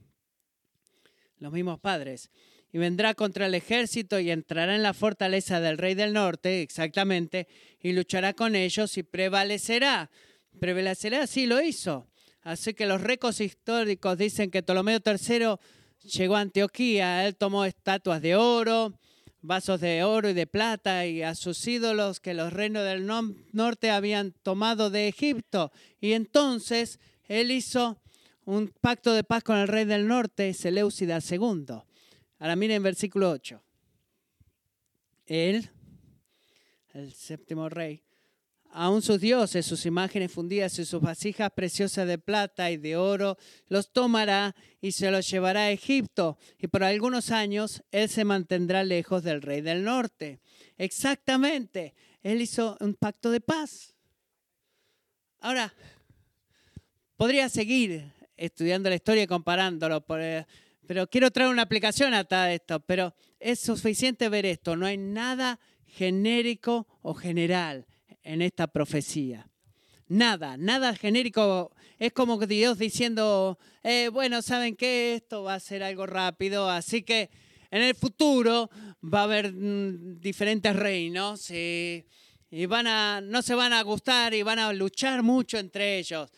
[1.40, 2.30] los mismos padres
[2.76, 7.48] y vendrá contra el ejército y entrará en la fortaleza del rey del norte, exactamente,
[7.80, 10.12] y luchará con ellos y prevalecerá.
[10.60, 12.10] Prevalecerá, sí lo hizo.
[12.42, 15.56] Así que los récords históricos dicen que Ptolomeo III
[16.02, 19.00] llegó a Antioquía, él tomó estatuas de oro,
[19.46, 23.92] vasos de oro y de plata y a sus ídolos que los reinos del norte
[23.92, 25.72] habían tomado de Egipto.
[26.00, 28.02] Y entonces él hizo
[28.46, 31.66] un pacto de paz con el rey del norte, Seleucida II.
[32.40, 33.62] Ahora miren versículo 8.
[35.26, 35.70] Él,
[36.94, 38.05] el séptimo rey,
[38.76, 43.38] aún sus dioses, sus imágenes fundidas y sus vasijas preciosas de plata y de oro,
[43.70, 46.38] los tomará y se los llevará a Egipto.
[46.60, 50.42] Y por algunos años él se mantendrá lejos del rey del norte.
[50.78, 53.96] Exactamente, él hizo un pacto de paz.
[55.40, 55.74] Ahora,
[57.16, 60.06] podría seguir estudiando la historia y comparándolo.
[60.06, 60.20] Por,
[60.86, 65.62] pero quiero traer una aplicación a esto, pero es suficiente ver esto, no hay nada
[65.86, 67.86] genérico o general
[68.26, 69.48] en esta profecía.
[70.08, 71.72] Nada, nada genérico.
[71.98, 75.16] Es como Dios diciendo, eh, bueno, ¿saben qué?
[75.16, 77.30] Esto va a ser algo rápido, así que
[77.72, 78.70] en el futuro
[79.02, 82.06] va a haber mm, diferentes reinos y,
[82.52, 86.30] y van a, no se van a gustar y van a luchar mucho entre ellos.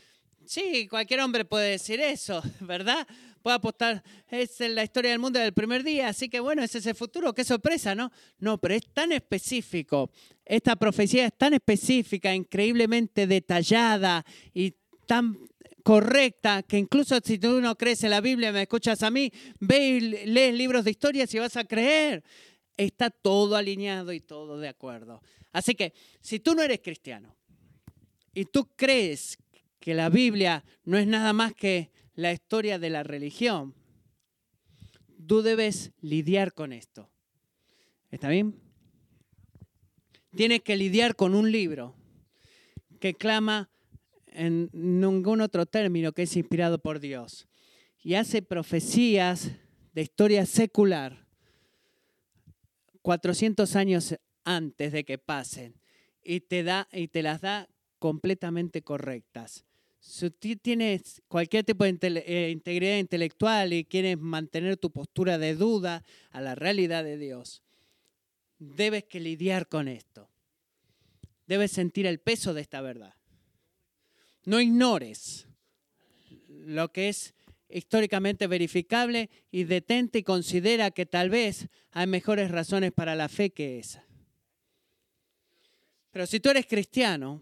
[0.45, 3.05] Sí, cualquier hombre puede decir eso, ¿verdad?
[3.47, 6.85] Puede apostar, es la historia del mundo del primer día, así que bueno, ese es
[6.85, 8.11] el futuro, qué sorpresa, ¿no?
[8.39, 10.11] No, pero es tan específico,
[10.43, 14.73] esta profecía es tan específica, increíblemente detallada y
[15.05, 15.37] tan
[15.81, 19.31] correcta, que incluso si tú no crees en la Biblia, me escuchas a mí,
[19.61, 22.25] ve y lees libros de historias y vas a creer.
[22.75, 25.21] Está todo alineado y todo de acuerdo.
[25.53, 27.33] Así que si tú no eres cristiano
[28.33, 29.37] y tú crees
[29.79, 33.75] que la Biblia no es nada más que la historia de la religión,
[35.27, 37.11] tú debes lidiar con esto.
[38.09, 38.59] ¿Está bien?
[40.35, 41.95] Tienes que lidiar con un libro
[42.99, 43.69] que clama
[44.25, 47.47] en ningún otro término que es inspirado por Dios
[48.01, 49.51] y hace profecías
[49.93, 51.27] de historia secular
[53.03, 55.79] 400 años antes de que pasen
[56.23, 59.66] y te da y te las da completamente correctas.
[59.99, 66.03] Si tienes cualquier tipo de eh, integridad intelectual y quieres mantener tu postura de duda
[66.31, 67.61] a la realidad de Dios,
[68.59, 70.29] debes que lidiar con esto.
[71.45, 73.15] debes sentir el peso de esta verdad.
[74.43, 75.47] No ignores
[76.49, 77.33] lo que es
[77.69, 83.49] históricamente verificable y detente y considera que tal vez hay mejores razones para la fe
[83.49, 84.05] que esa.
[86.11, 87.41] Pero si tú eres cristiano,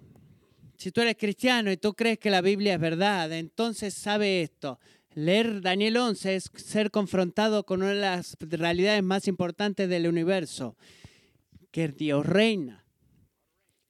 [0.77, 4.79] si tú eres cristiano y tú crees que la Biblia es verdad, entonces sabe esto.
[5.13, 10.75] Leer Daniel 11 es ser confrontado con una de las realidades más importantes del universo,
[11.71, 12.85] que Dios reina.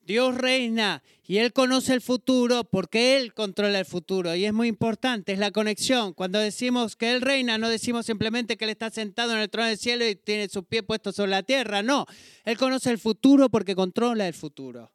[0.05, 4.35] Dios reina y Él conoce el futuro porque Él controla el futuro.
[4.35, 6.13] Y es muy importante, es la conexión.
[6.13, 9.67] Cuando decimos que Él reina, no decimos simplemente que Él está sentado en el trono
[9.67, 11.81] del cielo y tiene su pie puesto sobre la tierra.
[11.81, 12.05] No,
[12.43, 14.91] Él conoce el futuro porque controla el futuro.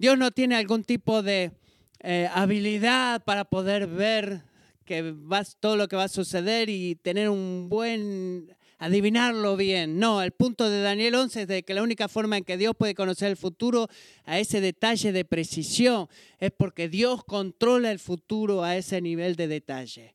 [0.00, 1.52] Dios no tiene algún tipo de
[1.98, 4.40] eh, habilidad para poder ver
[4.86, 9.98] que va, todo lo que va a suceder y tener un buen adivinarlo bien.
[9.98, 12.74] No, el punto de Daniel 11 es de que la única forma en que Dios
[12.78, 13.88] puede conocer el futuro
[14.24, 16.08] a ese detalle de precisión
[16.38, 20.14] es porque Dios controla el futuro a ese nivel de detalle.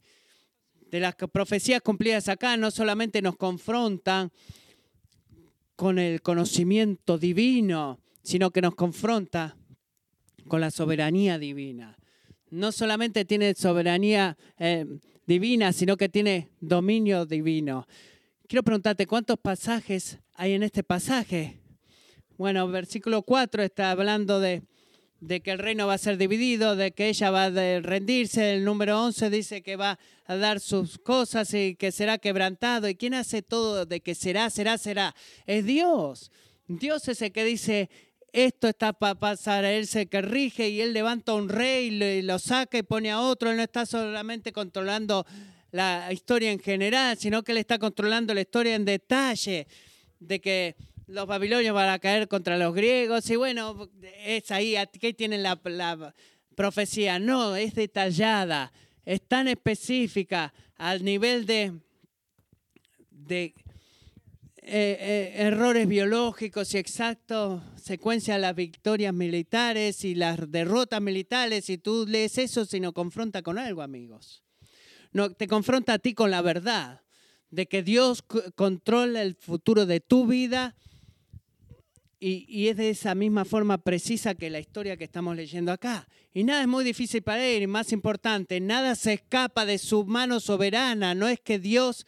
[0.89, 4.31] De las profecías cumplidas acá no solamente nos confrontan
[5.75, 9.55] con el conocimiento divino, sino que nos confronta
[10.47, 11.97] con la soberanía divina.
[12.49, 14.85] No solamente tiene soberanía eh,
[15.25, 17.87] divina, sino que tiene dominio divino.
[18.47, 21.59] Quiero preguntarte, ¿cuántos pasajes hay en este pasaje?
[22.37, 24.61] Bueno, versículo 4 está hablando de,
[25.19, 28.53] de que el reino va a ser dividido, de que ella va a rendirse.
[28.53, 32.87] El número 11 dice que va a dar sus cosas y que será quebrantado.
[32.87, 35.15] ¿Y quién hace todo de que será, será, será?
[35.47, 36.31] Es Dios.
[36.67, 37.89] Dios es el que dice,
[38.35, 42.21] esto está para pasar, Él se que rige y Él levanta a un rey y
[42.21, 43.49] lo saca y pone a otro.
[43.49, 45.25] Él no está solamente controlando
[45.71, 49.67] la historia en general, sino que él está controlando la historia en detalle,
[50.19, 50.75] de que
[51.07, 53.89] los babilonios van a caer contra los griegos, y bueno,
[54.25, 55.59] es ahí, ¿qué tienen la,
[56.55, 57.19] profecía?
[57.19, 58.71] No, es detallada,
[59.05, 61.73] es tan específica al nivel de,
[63.11, 63.53] de
[64.67, 71.69] eh, eh, errores biológicos y exactos, secuencia de las victorias militares y las derrotas militares,
[71.69, 74.45] y tú lees eso, si no confronta con algo, amigos
[75.15, 77.01] no, te confronta a ti con la verdad
[77.49, 78.21] de que Dios
[78.55, 80.75] controla el futuro de tu vida
[82.19, 86.09] y, y, es de esa misma forma precisa que la historia que estamos leyendo acá.
[86.33, 90.03] Y nada es muy difícil para él y más importante, nada se escapa de su
[90.03, 91.15] mano soberana.
[91.15, 92.05] No es que Dios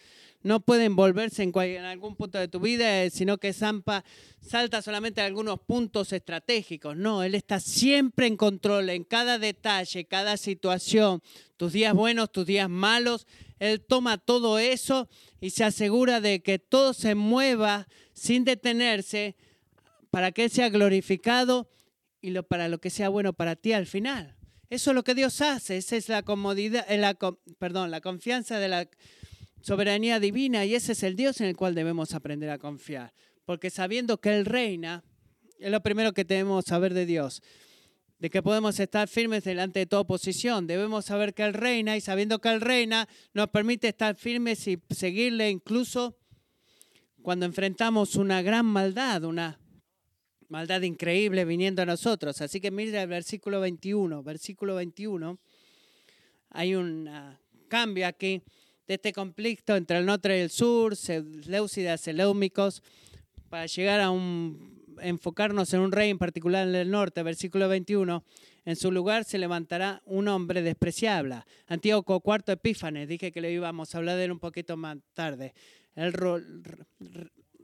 [0.48, 4.04] no puede envolverse en, en algún punto de tu vida, eh, sino que Zampa
[4.42, 6.96] salta solamente a algunos puntos estratégicos.
[6.96, 11.22] No, Él está siempre en control, en cada detalle, cada situación,
[11.58, 13.28] tus días buenos, tus días malos.
[13.60, 15.10] Él toma todo eso
[15.42, 19.36] y se asegura de que todo se mueva sin detenerse
[20.10, 21.70] para que Él sea glorificado
[22.22, 24.36] y para lo que sea bueno para ti al final.
[24.70, 27.02] Eso es lo que Dios hace, esa es la comodidad, eh,
[27.58, 28.90] perdón, la confianza de la
[29.62, 33.14] soberanía divina y ese es el Dios en el cual debemos aprender a confiar.
[33.46, 35.04] Porque sabiendo que Él reina,
[35.60, 37.42] es lo primero que debemos saber de Dios,
[38.20, 40.68] de que podemos estar firmes delante de toda oposición.
[40.68, 44.80] Debemos saber que Él reina y sabiendo que Él reina nos permite estar firmes y
[44.90, 46.18] seguirle incluso
[47.22, 49.60] cuando enfrentamos una gran maldad, una
[50.50, 52.42] maldad increíble viniendo a nosotros.
[52.42, 55.38] Así que mira el versículo 21, versículo 21,
[56.52, 57.10] hay un
[57.68, 58.42] cambio aquí
[58.88, 62.82] de este conflicto entre el norte y el sur, Seleucidas, Seleúmicos,
[63.50, 68.24] para llegar a un, enfocarnos en un rey en particular en el norte, versículo 21,
[68.66, 71.44] en su lugar se levantará un hombre despreciable.
[71.68, 75.54] Antíoco IV Epífanes, dije que le íbamos a hablar de él un poquito más tarde.
[75.96, 76.14] Él,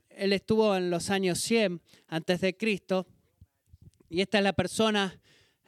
[0.09, 3.07] él estuvo en los años 100 antes de Cristo
[4.09, 5.19] y esta es la persona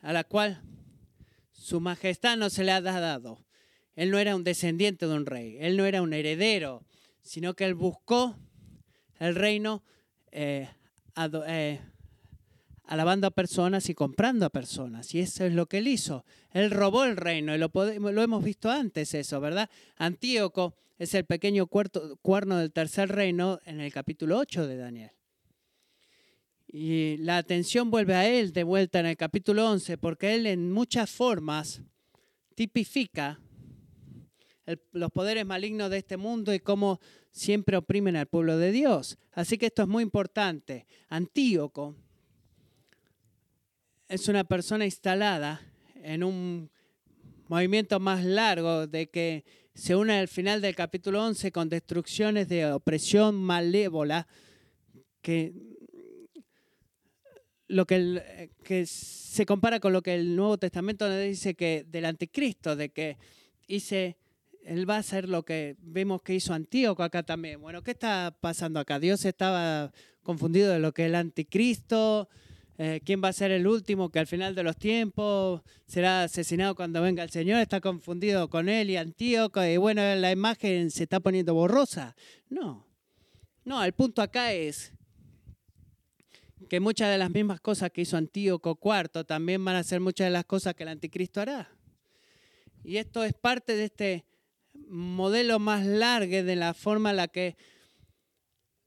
[0.02, 0.62] a la cual
[1.52, 3.40] su majestad no se le ha dado.
[3.96, 6.84] Él no era un descendiente de un rey, él no era un heredero,
[7.22, 8.36] sino que él buscó
[9.20, 9.84] el reino
[10.32, 10.68] eh,
[11.48, 11.80] eh,
[12.84, 15.14] alabando a personas y comprando a personas.
[15.16, 16.26] Y eso es lo que él hizo.
[16.52, 17.72] Él robó el reino y lo,
[18.22, 19.70] hemos visto antes eso, ¿verdad?
[19.98, 25.12] Antíoco es el pequeño cuerno del tercer reino en el capítulo 8 de Daniel.
[26.68, 30.72] Y la atención vuelve a él de vuelta en el capítulo 11 porque él en
[30.72, 31.82] muchas formas
[32.56, 33.40] tipifica
[34.92, 37.00] los poderes malignos de este mundo y cómo
[37.32, 39.18] siempre oprimen al pueblo de Dios.
[39.32, 40.86] Así que esto es muy importante.
[41.10, 41.96] Antíoco
[44.08, 45.62] es una persona instalada
[45.96, 46.70] en un
[47.48, 49.44] movimiento más largo de que
[49.74, 54.28] se une al final del capítulo 11 con destrucciones de opresión malévola
[55.22, 55.54] que
[57.68, 62.76] lo que, que se compara con lo que el Nuevo Testamento dice que del anticristo,
[62.76, 63.18] de que
[63.68, 64.18] hice,
[64.66, 67.62] él va a hacer lo que vemos que hizo Antíoco acá también.
[67.62, 69.00] Bueno, ¿qué está pasando acá?
[69.00, 69.92] Dios estaba
[70.24, 72.28] confundido de lo que es el anticristo,
[72.80, 76.76] eh, quién va a ser el último, que al final de los tiempos será asesinado
[76.76, 81.04] cuando venga el Señor, está confundido con él y Antíoco, y bueno, la imagen se
[81.04, 82.16] está poniendo borrosa.
[82.50, 82.88] No,
[83.64, 84.94] no, el punto acá es
[86.68, 90.26] que muchas de las mismas cosas que hizo Antíoco IV también van a ser muchas
[90.26, 91.70] de las cosas que el anticristo hará.
[92.84, 94.26] Y esto es parte de este
[94.88, 97.56] modelo más largo de la forma en la que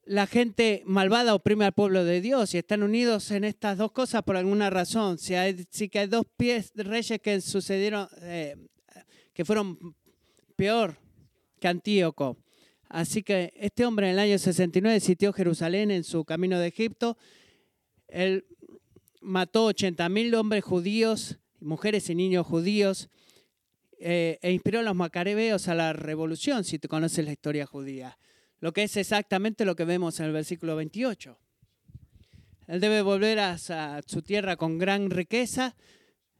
[0.05, 4.23] la gente malvada oprime al pueblo de Dios y están unidos en estas dos cosas
[4.23, 5.19] por alguna razón.
[5.19, 8.57] Si hay, que hay dos pies reyes que sucedieron, eh,
[9.35, 9.95] que fueron
[10.57, 10.97] peor
[11.61, 12.39] que Antíoco.
[12.89, 17.19] Así que este hombre en el año 69 sitió Jerusalén en su camino de Egipto.
[18.09, 18.47] Él
[19.21, 23.11] mató 80.000 hombres judíos, mujeres y niños judíos,
[24.01, 28.17] eh, e inspiró a los macabeos a la revolución, si tú conoces la historia judía.
[28.61, 31.37] Lo que es exactamente lo que vemos en el versículo 28.
[32.69, 35.75] Él debe volver a su tierra con gran riqueza.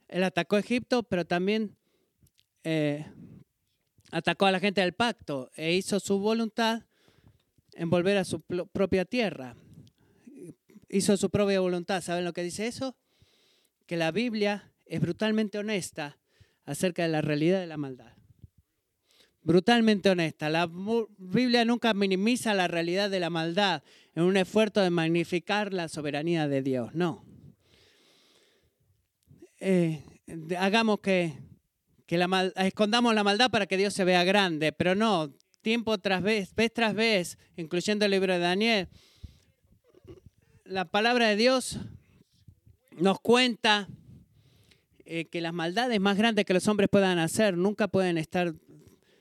[0.09, 1.77] Él atacó Egipto, pero también
[2.63, 3.07] eh,
[4.11, 6.83] atacó a la gente del pacto e hizo su voluntad
[7.73, 9.57] en volver a su propia tierra.
[10.89, 12.03] Hizo su propia voluntad.
[12.03, 12.97] ¿Saben lo que dice eso?
[13.87, 16.19] Que la Biblia es brutalmente honesta
[16.69, 18.13] acerca de la realidad de la maldad.
[19.43, 20.51] Brutalmente honesta.
[20.51, 20.69] La
[21.17, 23.83] Biblia nunca minimiza la realidad de la maldad
[24.15, 26.95] en un esfuerzo de magnificar la soberanía de Dios.
[26.95, 27.25] No.
[29.61, 30.05] Eh,
[30.59, 31.33] hagamos que,
[32.05, 35.33] que la mal- escondamos la maldad para que Dios se vea grande, pero no.
[35.63, 38.89] Tiempo tras vez, vez tras vez, incluyendo el libro de Daniel,
[40.65, 41.79] la palabra de Dios
[42.93, 43.89] nos cuenta
[45.11, 48.53] eh, que las maldades más grandes que los hombres puedan hacer nunca pueden estar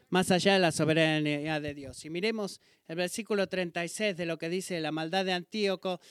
[0.09, 1.95] más allá de la soberanía de Dios.
[1.95, 2.59] Si miremos
[2.89, 6.01] el versículo 36 de lo que dice la maldad de Antíoco,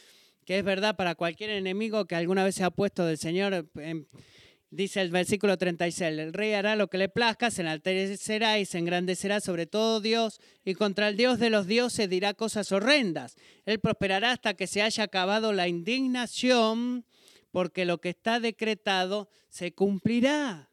[0.47, 4.07] que es verdad para cualquier enemigo que alguna vez se ha puesto del Señor, em,
[4.71, 8.79] dice el versículo 36, el rey hará lo que le plazca, se enaltecerá y se
[8.79, 13.37] engrandecerá sobre todo Dios, y contra el Dios de los dioses dirá cosas horrendas.
[13.67, 17.05] Él prosperará hasta que se haya acabado la indignación,
[17.57, 20.69] porque lo que está decretado se cumplirá.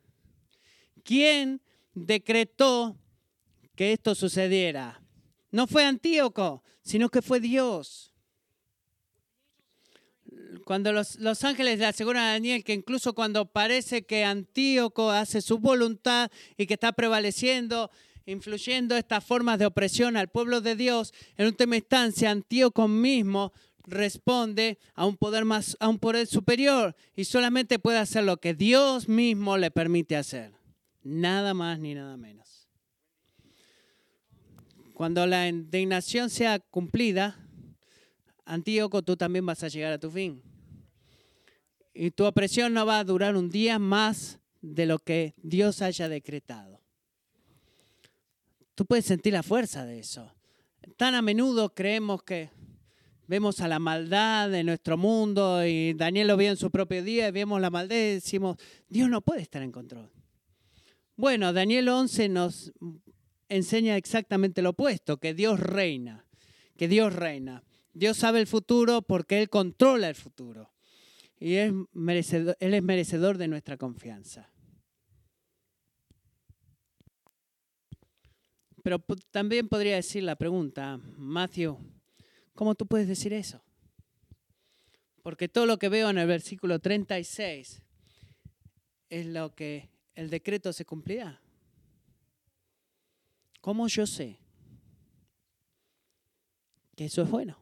[1.06, 1.62] ¿Quién
[1.94, 2.98] decretó
[3.74, 5.02] que esto sucediera?
[5.50, 8.14] No fue Antíoco, sino que fue Dios.
[10.66, 15.42] Cuando los, los ángeles le aseguran a Daniel que incluso cuando parece que Antíoco hace
[15.42, 17.92] su voluntad y que está prevaleciendo,
[18.26, 23.54] influyendo estas formas de opresión al pueblo de Dios, en última instancia Antíoco mismo
[23.86, 28.54] responde a un poder más, a un poder superior y solamente puede hacer lo que
[28.54, 30.54] Dios mismo le permite hacer.
[31.04, 32.68] Nada más ni nada menos.
[34.94, 37.40] Cuando la indignación sea cumplida,
[38.46, 40.42] Antíoco, tú también vas a llegar a tu fin.
[41.94, 46.10] Y tu opresión no va a durar un día más de lo que Dios haya
[46.10, 46.82] decretado.
[48.76, 50.32] Tú puedes sentir la fuerza de eso.
[50.98, 52.50] Tan a menudo creemos que
[53.28, 57.28] vemos a la maldad de nuestro mundo y Daniel lo vio en su propio día
[57.28, 58.58] y vemos la maldad y decimos,
[58.90, 60.12] Dios no puede estar en control.
[61.16, 62.74] Bueno, Daniel 11 nos
[63.50, 66.26] enseña exactamente lo opuesto, que Dios reina,
[66.76, 67.64] que Dios reina.
[67.94, 70.72] Dios sabe el futuro porque Él controla el futuro.
[71.40, 74.50] Y es merecedor, Él es merecedor de nuestra confianza.
[78.82, 79.00] Pero
[79.32, 81.78] también podría decir la pregunta, Matthew,
[82.56, 83.62] ¿cómo tú puedes decir eso?
[85.22, 87.82] Porque todo lo que veo en el versículo 36
[89.10, 91.42] es lo que el decreto se cumplirá.
[93.62, 94.38] ¿Cómo yo sé
[96.96, 97.58] que eso es bueno?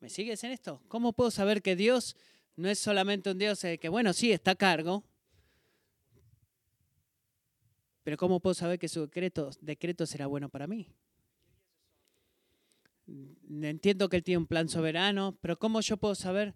[0.00, 0.82] ¿Me sigues en esto?
[0.88, 2.16] ¿Cómo puedo saber que Dios
[2.56, 5.04] no es solamente un Dios eh, que, bueno, sí, está a cargo,
[8.02, 10.88] pero ¿cómo puedo saber que su decreto, decreto será bueno para mí?
[13.50, 16.54] Entiendo que Él tiene un plan soberano, pero ¿cómo yo puedo saber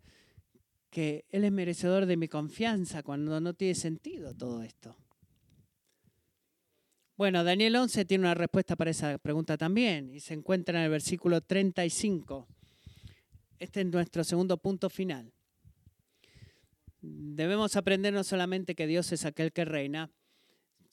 [0.90, 4.96] que Él es merecedor de mi confianza cuando no tiene sentido todo esto?
[7.16, 10.90] Bueno, Daniel 11 tiene una respuesta para esa pregunta también y se encuentra en el
[10.90, 12.48] versículo 35.
[13.60, 15.32] Este es nuestro segundo punto final.
[17.00, 20.10] Debemos aprender no solamente que Dios es aquel que reina,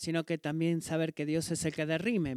[0.02, 2.36] sino que también saber que Dios es el que derrime,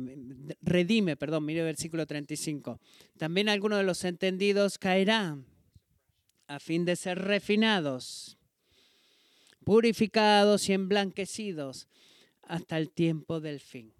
[0.60, 2.78] redime, perdón, mire versículo 35.
[3.16, 5.46] También algunos de los entendidos caerán.
[6.46, 8.36] a fin de ser refinados,
[9.64, 11.88] purificados y emblanquecidos
[12.42, 13.94] hasta el tiempo del fin.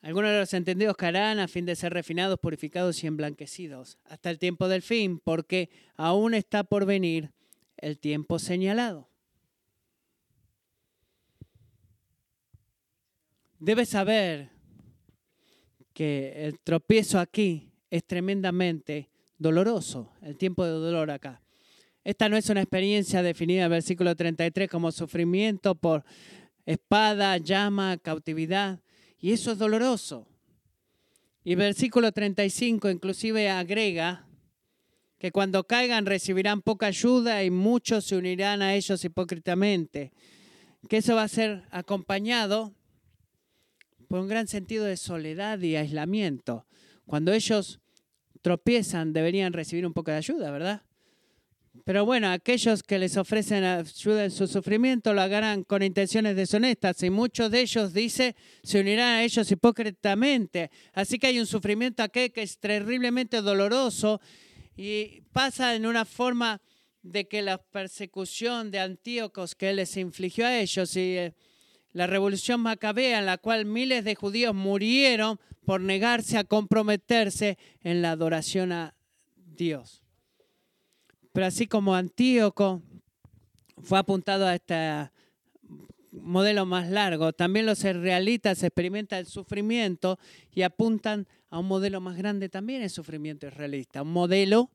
[0.00, 4.38] Algunos de los entendidos caerán a fin de ser refinados, purificados y emblanquecidos hasta el
[4.38, 7.30] tiempo del fin, porque aún está por venir
[7.76, 9.10] el tiempo señalado.
[13.58, 14.50] Debes saber
[15.94, 21.40] que el tropiezo aquí es tremendamente doloroso, el tiempo de dolor acá.
[22.04, 26.04] Esta no es una experiencia definida en el versículo 33 como sufrimiento por
[26.66, 28.80] espada, llama, cautividad,
[29.18, 30.28] y eso es doloroso.
[31.42, 34.26] Y el versículo 35 inclusive agrega
[35.18, 40.12] que cuando caigan recibirán poca ayuda y muchos se unirán a ellos hipócritamente,
[40.90, 42.75] que eso va a ser acompañado
[44.08, 46.66] por un gran sentido de soledad y aislamiento.
[47.06, 47.80] Cuando ellos
[48.42, 50.82] tropiezan, deberían recibir un poco de ayuda, ¿verdad?
[51.84, 57.02] Pero bueno, aquellos que les ofrecen ayuda en su sufrimiento lo harán con intenciones deshonestas
[57.02, 60.70] y muchos de ellos, dice, se unirán a ellos hipócritamente.
[60.92, 64.20] Así que hay un sufrimiento aquí que es terriblemente doloroso
[64.76, 66.60] y pasa en una forma
[67.02, 71.34] de que la persecución de Antíocos que él les infligió a ellos y eh,
[71.96, 78.02] la revolución macabea en la cual miles de judíos murieron por negarse a comprometerse en
[78.02, 78.94] la adoración a
[79.34, 80.02] Dios.
[81.32, 82.82] Pero así como Antíoco
[83.82, 85.10] fue apuntado a este
[86.12, 90.18] modelo más largo, también los israelitas experimentan el sufrimiento
[90.52, 94.68] y apuntan a un modelo más grande también el sufrimiento israelita, un modelo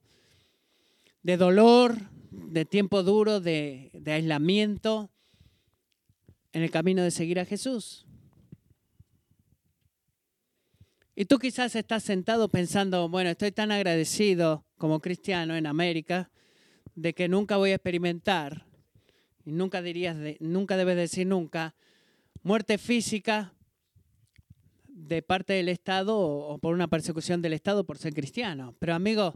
[1.22, 1.97] de dolor,
[2.32, 5.11] de tiempo duro, de, de aislamiento,
[6.54, 8.06] en el camino de seguir a Jesús.
[11.16, 16.32] Y tú quizás estás sentado pensando, bueno, estoy tan agradecido como cristiano en América
[16.95, 18.66] de que nunca voy a experimentar,
[19.45, 21.76] y nunca dirías, nunca debes decir nunca,
[22.43, 23.54] muerte física
[24.88, 28.76] de parte del Estado o por una persecución del Estado por ser cristiano.
[28.80, 29.36] Pero amigo,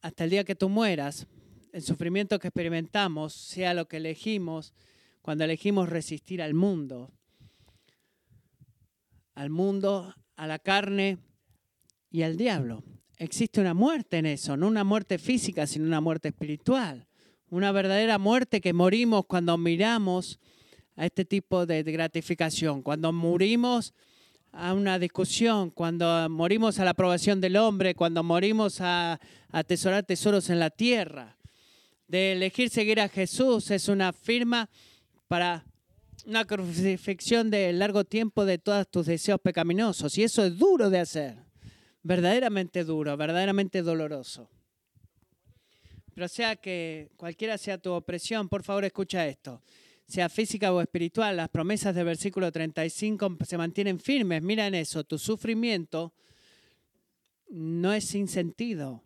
[0.00, 1.26] hasta el día que tú mueras,
[1.72, 4.74] el sufrimiento que experimentamos, sea lo que elegimos,
[5.22, 7.10] cuando elegimos resistir al mundo,
[9.34, 11.18] al mundo, a la carne
[12.10, 12.82] y al diablo.
[13.16, 17.06] Existe una muerte en eso, no una muerte física, sino una muerte espiritual.
[17.48, 20.40] Una verdadera muerte que morimos cuando miramos
[20.96, 23.94] a este tipo de gratificación, cuando morimos
[24.52, 29.20] a una discusión, cuando morimos a la aprobación del hombre, cuando morimos a
[29.50, 31.38] atesorar tesoros en la tierra.
[32.08, 34.68] De elegir seguir a Jesús es una firma
[35.32, 35.64] para
[36.26, 40.18] una crucifixión de largo tiempo de todos tus deseos pecaminosos.
[40.18, 41.38] Y eso es duro de hacer,
[42.02, 44.50] verdaderamente duro, verdaderamente doloroso.
[46.14, 49.62] Pero sea que cualquiera sea tu opresión, por favor escucha esto.
[50.06, 54.42] Sea física o espiritual, las promesas del versículo 35 se mantienen firmes.
[54.42, 56.12] Mira en eso, tu sufrimiento
[57.48, 59.02] no es sin sentido,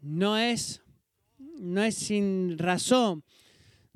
[0.00, 0.82] no es,
[1.38, 3.22] no es sin razón.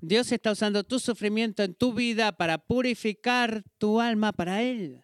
[0.07, 5.03] Dios está usando tu sufrimiento en tu vida para purificar tu alma para Él.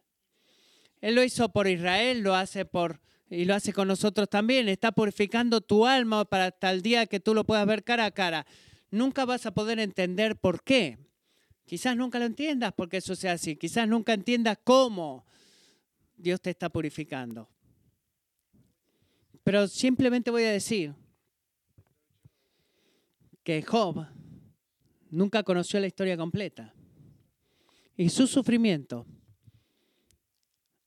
[1.01, 4.69] Él lo hizo por Israel, lo hace por y lo hace con nosotros también.
[4.69, 8.13] Está purificando tu alma para hasta el día que tú lo puedas ver cara a
[8.13, 8.47] cara.
[8.93, 10.99] Nunca vas a poder entender por qué.
[11.65, 13.57] Quizás nunca lo entiendas porque eso sea así.
[13.57, 15.27] Quizás nunca entiendas cómo
[16.17, 17.49] Dios te está purificando.
[19.43, 20.95] Pero simplemente voy a decir
[23.43, 24.07] que Job
[25.13, 26.75] nunca conoció la historia completa.
[27.97, 29.07] Y su sufrimiento,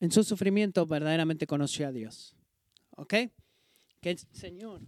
[0.02, 2.36] en su sufrimiento verdaderamente conoció a Dios.
[2.92, 3.14] ¿Ok?
[4.02, 4.82] Que el Señor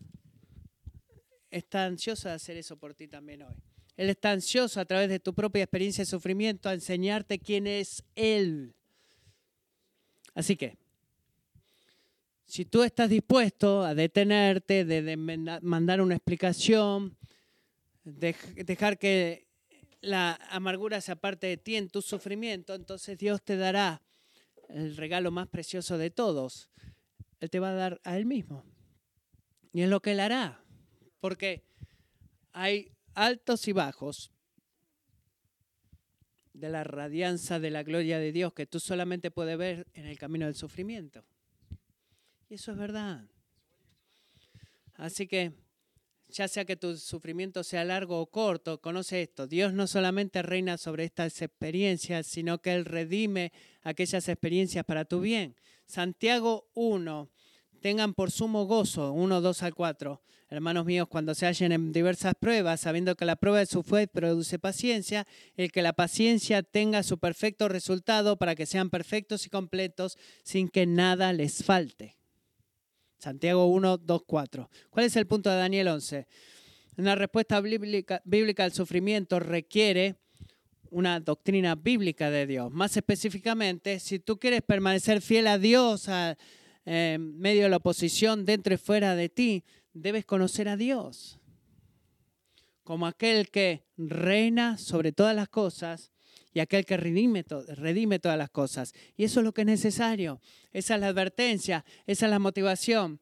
[1.50, 3.56] está ansioso de hacer eso por ti también hoy.
[3.96, 8.04] Él está ansioso a través de tu propia experiencia de sufrimiento a enseñarte quién es
[8.16, 8.74] Él.
[10.36, 10.78] Así que,
[12.46, 15.18] si tú estás dispuesto a detenerte, de,
[15.62, 17.18] mandar una explicación,
[18.08, 19.48] dejar que
[20.02, 24.02] la amargura se aparte de ti en tu sufrimiento, entonces Dios te dará
[24.70, 26.70] el regalo más precioso de todos.
[27.40, 28.64] Él te va a dar a Él mismo.
[29.74, 30.64] Y es lo que Él hará.
[31.20, 31.64] Porque
[32.54, 34.32] hay altos y bajos
[36.54, 40.18] de la radianza de la gloria de Dios que tú solamente puedes ver en el
[40.18, 41.24] camino del sufrimiento.
[42.50, 43.28] Y eso es verdad.
[44.96, 45.54] Así que
[46.30, 49.48] ya sea que tu sufrimiento sea largo o corto, conoce esto.
[49.48, 53.52] Dios no solamente reina sobre estas experiencias, sino que Él redime
[53.82, 55.56] aquellas experiencias para tu bien.
[55.86, 57.30] Santiago 1
[57.82, 60.22] tengan por sumo gozo, 1, 2 al 4.
[60.50, 64.08] Hermanos míos, cuando se hallen en diversas pruebas, sabiendo que la prueba de su fe
[64.08, 69.50] produce paciencia, el que la paciencia tenga su perfecto resultado para que sean perfectos y
[69.50, 72.17] completos sin que nada les falte.
[73.18, 74.70] Santiago 1, 2, 4.
[74.90, 76.28] ¿Cuál es el punto de Daniel 11?
[76.98, 78.22] Una respuesta bíblica,
[78.64, 80.16] al sufrimiento requiere
[80.90, 82.72] una doctrina bíblica de Dios.
[82.72, 86.38] Más específicamente, si tú quieres permanecer fiel a Dios en
[86.86, 89.64] eh, medio de la oposición dentro y fuera de ti,
[89.94, 91.40] debes conocer a Dios
[92.88, 96.14] como aquel que reina sobre todas las cosas
[96.58, 97.46] y aquel que redime,
[97.76, 98.96] redime, todas las cosas.
[99.16, 100.42] Y eso es lo que es necesario.
[100.74, 103.20] Esa es la advertencia, esa es la motivación.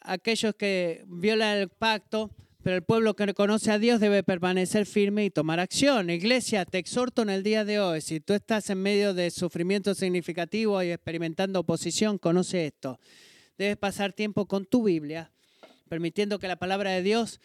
[0.00, 2.32] Aquellos que violan el pacto,
[2.64, 6.10] pero el pueblo que conoce a Dios debe permanecer firme y tomar acción.
[6.10, 9.94] Iglesia, te exhorto en el día de hoy, si tú estás en medio de sufrimiento
[9.94, 12.98] significativo y experimentando oposición, conoce esto.
[13.58, 15.30] Debes pasar tiempo con tu Biblia,
[15.88, 17.40] permitiendo que la palabra de Dios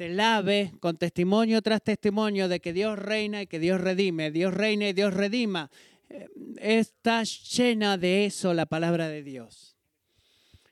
[0.00, 4.54] te lave con testimonio tras testimonio de que Dios reina y que Dios redime, Dios
[4.54, 5.70] reina y Dios redima.
[6.08, 6.26] Eh,
[6.56, 9.76] está llena de eso la palabra de Dios.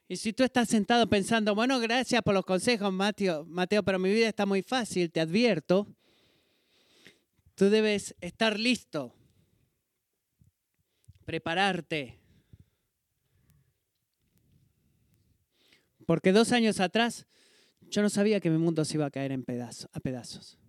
[0.07, 4.09] Y si tú estás sentado pensando, bueno, gracias por los consejos, Mateo, Mateo, pero mi
[4.11, 5.85] vida está muy fácil, te advierto,
[7.53, 9.13] tú debes estar listo,
[11.23, 12.19] prepararte,
[16.07, 17.27] Porque dos años atrás
[17.89, 20.59] yo no sabía que mi mundo se iba a caer en a pedazos.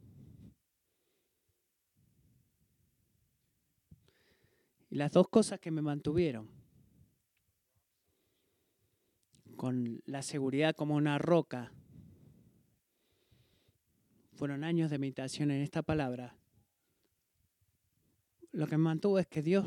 [4.89, 6.49] Y las dos cosas que me mantuvieron,
[9.57, 11.73] con la seguridad como una roca,
[14.33, 16.35] fueron años de meditación en esta palabra.
[18.53, 19.67] Lo que me mantuvo es que Dios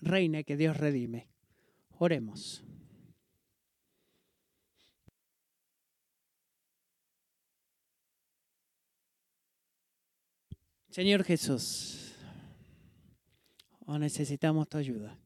[0.00, 1.28] reine, que Dios redime.
[1.98, 2.64] Oremos.
[10.90, 12.16] Señor Jesús,
[13.86, 15.16] oh, necesitamos tu ayuda.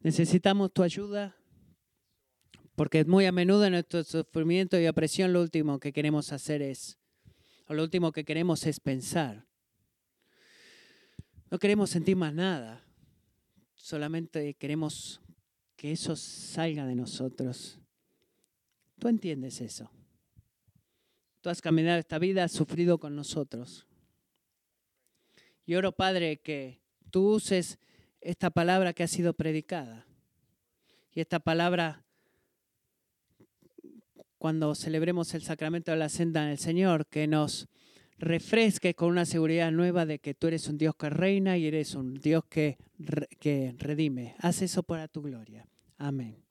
[0.00, 1.36] Necesitamos tu ayuda
[2.74, 6.98] porque muy a menudo en nuestro sufrimiento y opresión lo último que queremos hacer es,
[7.68, 9.46] lo último que queremos es pensar.
[11.50, 12.82] No queremos sentir más nada,
[13.74, 15.20] solamente queremos
[15.76, 17.78] que eso salga de nosotros.
[18.98, 19.90] ¿Tú entiendes eso?
[21.40, 23.86] Tú has caminado esta vida, has sufrido con nosotros.
[25.64, 26.80] Y oro, Padre, que
[27.10, 27.78] tú uses
[28.20, 30.06] esta palabra que ha sido predicada.
[31.12, 32.04] Y esta palabra,
[34.38, 37.68] cuando celebremos el sacramento de la senda del Señor, que nos
[38.18, 41.94] refresque con una seguridad nueva de que tú eres un Dios que reina y eres
[41.94, 42.76] un Dios que,
[43.38, 44.34] que redime.
[44.38, 45.66] Haz eso para tu gloria.
[45.96, 46.49] Amén.